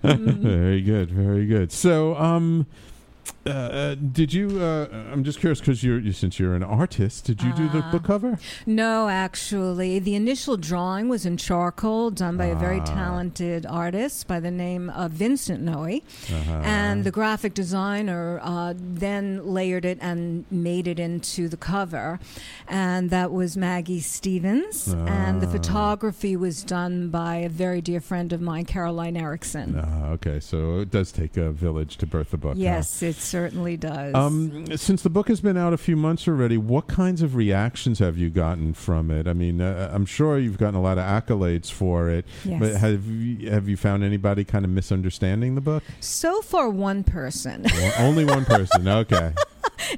[0.42, 1.72] very good, very good.
[1.72, 2.66] So, um,
[3.46, 4.60] uh, uh, did you?
[4.62, 7.24] Uh, I'm just curious because you're you, since you're an artist.
[7.24, 7.90] Did you do the Ah.
[7.92, 8.38] book cover?
[8.66, 12.84] No, actually, the initial drawing was in charcoal, done by a very Ah.
[12.84, 15.84] talented artist by the name of Vincent Noe,
[16.30, 16.52] Uh-huh.
[16.64, 22.20] and the graphic designer uh, then layered it and made it into the cover,
[22.68, 25.50] and that was Maggie Stevens, and the Ah.
[25.52, 29.76] photography was done by a very dear friend of mine, Caroline Erickson.
[29.76, 32.50] Uh, okay, so it does take a village to birth a book.
[32.56, 32.62] huh?
[32.62, 34.14] Yes, it certainly does.
[34.14, 37.98] Um, since the book has been out a few months already, what kinds of reactions
[37.98, 39.26] have you gotten from it?
[39.26, 42.60] I mean, uh, I'm sure you've gotten a lot of accolades for it, Yes.
[42.60, 45.82] but have you, have you found anybody kind of misunderstanding the book?
[46.00, 47.62] so far, one person.
[47.64, 48.86] Well, only one person.
[48.88, 49.32] Okay.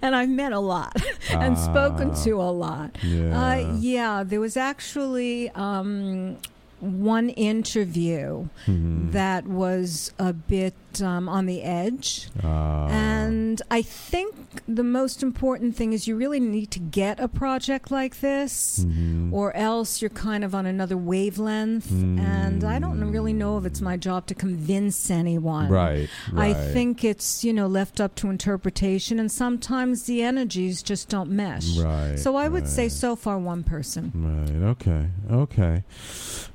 [0.02, 0.96] and I've met a lot
[1.30, 2.22] and spoken Ah.
[2.24, 2.96] to a lot.
[3.02, 3.50] Yeah.
[3.50, 6.36] Uh, yeah, there was actually um,
[6.80, 9.12] one interview Mhm.
[9.12, 12.28] that was a bit um, on the edge.
[12.42, 12.88] Ah.
[12.88, 14.34] And I think
[14.66, 19.32] the most important thing is you really need to get a project like this, Mhm.
[19.32, 21.90] or else you're kind of on another wavelength.
[21.90, 25.68] And I don't really know if it's my job to convince anyone.
[25.68, 31.08] Right, I think it's, you know, left up to interpretation, and sometimes the energies just
[31.08, 31.78] don't mesh.
[31.78, 34.10] Right, So I would say so far one person.
[34.14, 34.68] Right.
[34.72, 35.06] Okay.
[35.30, 35.82] Okay.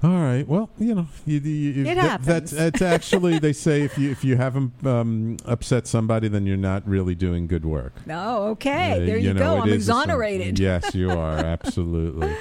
[0.04, 0.48] All right.
[0.48, 2.28] Well, you know, you, you, you, It that- happens.
[2.28, 6.58] That's, that's actually they say if you if you haven't um, upset somebody, then you're
[6.58, 7.94] not really doing good work.
[8.10, 9.04] Oh, okay.
[9.04, 9.62] Uh, there you, know, go.
[9.62, 10.60] I'm is a sim- exonerated.
[10.60, 12.36] yes, you are absolutely.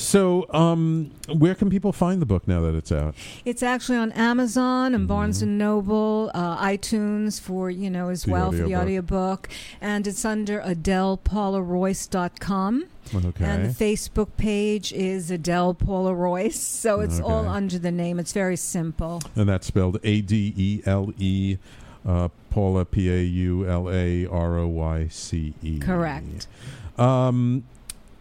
[0.00, 3.14] So, um, where can people find the book now that it's out?
[3.44, 5.48] It's actually on Amazon and Barnes Mm-hmm.
[5.48, 9.46] and Noble, uh, iTunes for you know as The well for the audiobook.
[9.46, 9.48] audiobook,
[9.80, 12.84] and it's under AdelePaulaRoyce.com.
[13.14, 13.44] Okay.
[13.44, 18.18] And the Facebook page is Adele Paula Royce, so it's all under the name.
[18.20, 19.20] It's very simple.
[19.34, 21.58] And that's spelled A D E L E,
[22.06, 25.80] uh, Paula P A U L A R O Y C E.
[25.80, 26.46] Correct.
[26.98, 27.64] Um,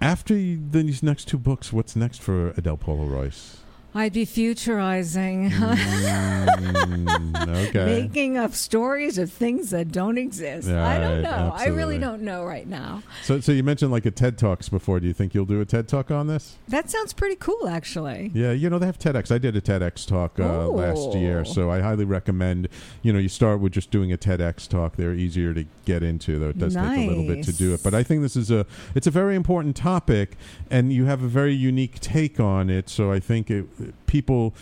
[0.01, 3.57] after these next two books, what's next for Adele Paula Royce?
[3.95, 5.49] I'd be futurizing.
[5.49, 7.85] Mm, okay.
[8.03, 10.69] Making up stories of things that don't exist.
[10.69, 11.51] I don't Right, know.
[11.55, 13.01] I really don't know right now.
[13.23, 14.99] So, so you mentioned like a TED Talks before.
[14.99, 16.57] Do you think you'll do a TED Talk on this?
[16.67, 18.31] That sounds pretty cool, actually.
[18.33, 19.33] Yeah, you know they have TEDx.
[19.33, 22.69] I did a TEDx talk uh, last year, so I highly recommend.
[23.01, 24.95] You know, you start with just doing a TEDx talk.
[24.97, 27.81] They're easier to get into, though it does take a little bit to do it.
[27.83, 30.37] But I think this is a it's a very important topic,
[30.69, 32.87] and you have a very unique take on it.
[32.89, 33.65] So I think it,
[34.05, 34.53] people.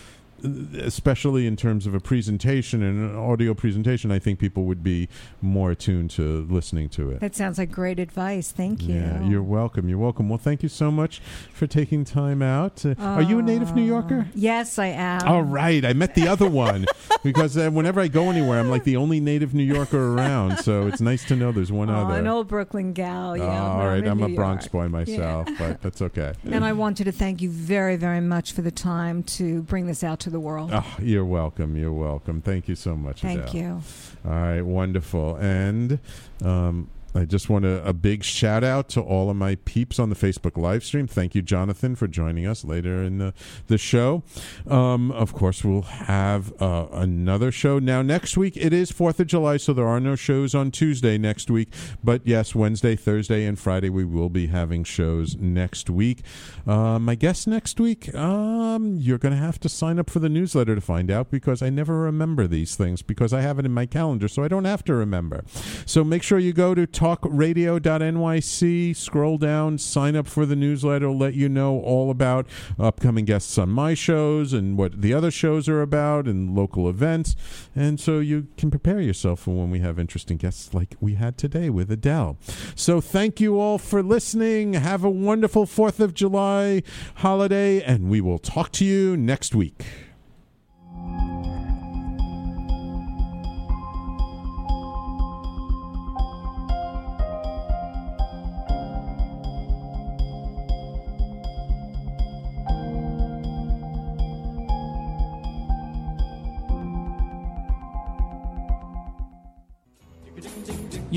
[0.42, 5.08] Especially in terms of a presentation and an audio presentation, I think people would be
[5.40, 7.20] more attuned to listening to it.
[7.20, 8.52] That sounds like great advice.
[8.52, 8.94] Thank you.
[8.96, 9.88] Yeah, you're welcome.
[9.88, 10.28] You're welcome.
[10.28, 11.20] Well, thank you so much
[11.52, 12.84] for taking time out.
[12.86, 14.28] Uh, are you a native New Yorker?
[14.34, 15.26] Yes, I am.
[15.26, 16.86] All right, I met the other one
[17.22, 20.58] because uh, whenever I go anywhere, I'm like the only native New Yorker around.
[20.58, 22.14] So it's nice to know there's one Oh, other.
[22.18, 23.36] an old Brooklyn gal.
[23.36, 23.44] Yeah.
[23.44, 24.72] Oh, all I'm I'm a New Bronx York.
[24.72, 24.88] boy Yeah.
[24.88, 26.32] myself, but that's okay.
[26.44, 30.04] And I wanted to thank you very, very much for the time to bring this
[30.04, 30.70] out to the world.
[30.72, 31.76] Oh, you're welcome.
[31.76, 32.40] You're welcome.
[32.40, 33.22] Thank you so much.
[33.22, 33.54] Thank Adele.
[33.54, 33.82] you.
[34.24, 35.36] All right, wonderful.
[35.36, 35.98] And
[36.44, 36.88] um,
[37.18, 40.14] I just want a, a big shout out to all of my peeps on the
[40.14, 41.08] Facebook live stream.
[41.08, 43.34] Thank you, Jonathan, for joining us later in the,
[43.66, 44.22] the show.
[44.68, 47.80] Um, of course, we'll have uh, another show.
[47.80, 51.18] Now, next week, it is 4th of July, so there are no shows on Tuesday
[51.18, 51.70] next week.
[52.04, 56.22] But yes, Wednesday, Thursday, and Friday, we will be having shows next week.
[56.68, 60.28] Uh, my guess next week, um, you're going to have to sign up for the
[60.28, 63.74] newsletter to find out because I never remember these things because I have it in
[63.74, 65.44] my calendar, so I don't have to remember.
[65.84, 71.34] So make sure you go to talkradio.nyc, scroll down, sign up for the newsletter, let
[71.34, 72.46] you know all about
[72.78, 77.34] upcoming guests on my shows and what the other shows are about and local events.
[77.74, 81.38] And so you can prepare yourself for when we have interesting guests like we had
[81.38, 82.36] today with Adele.
[82.74, 84.74] So thank you all for listening.
[84.74, 86.82] Have a wonderful 4th of July
[87.16, 90.07] holiday, and we will talk to you next week.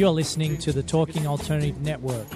[0.02, 2.28] You're listening to the Talking Alternative Network.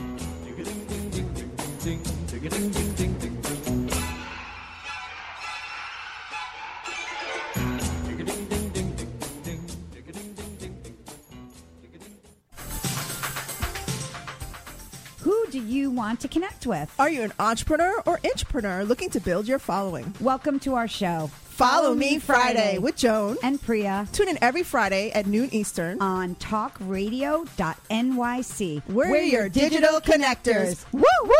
[15.22, 16.94] Who do you want to connect with?
[17.00, 20.14] Are you an entrepreneur or intrapreneur looking to build your following?
[20.22, 21.32] Welcome to our show.
[21.56, 24.10] Follow Me Friday with Joan and Priya.
[24.12, 28.82] Tune in every Friday at noon Eastern on talkradio.nyc.
[28.90, 30.84] We're, We're your digital connectors.
[30.92, 31.32] Woo woo!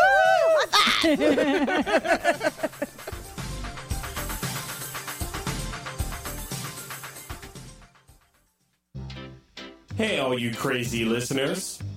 [9.96, 11.78] Hey, all you crazy listeners.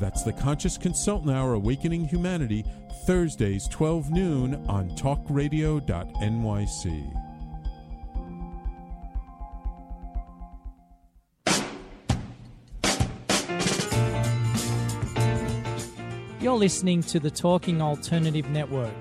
[0.00, 2.64] That's The Conscious Consultant Hour Awakening Humanity,
[3.04, 7.16] Thursdays, 12 noon on talkradio.nyc.
[16.40, 18.94] You're listening to the Talking Alternative Network.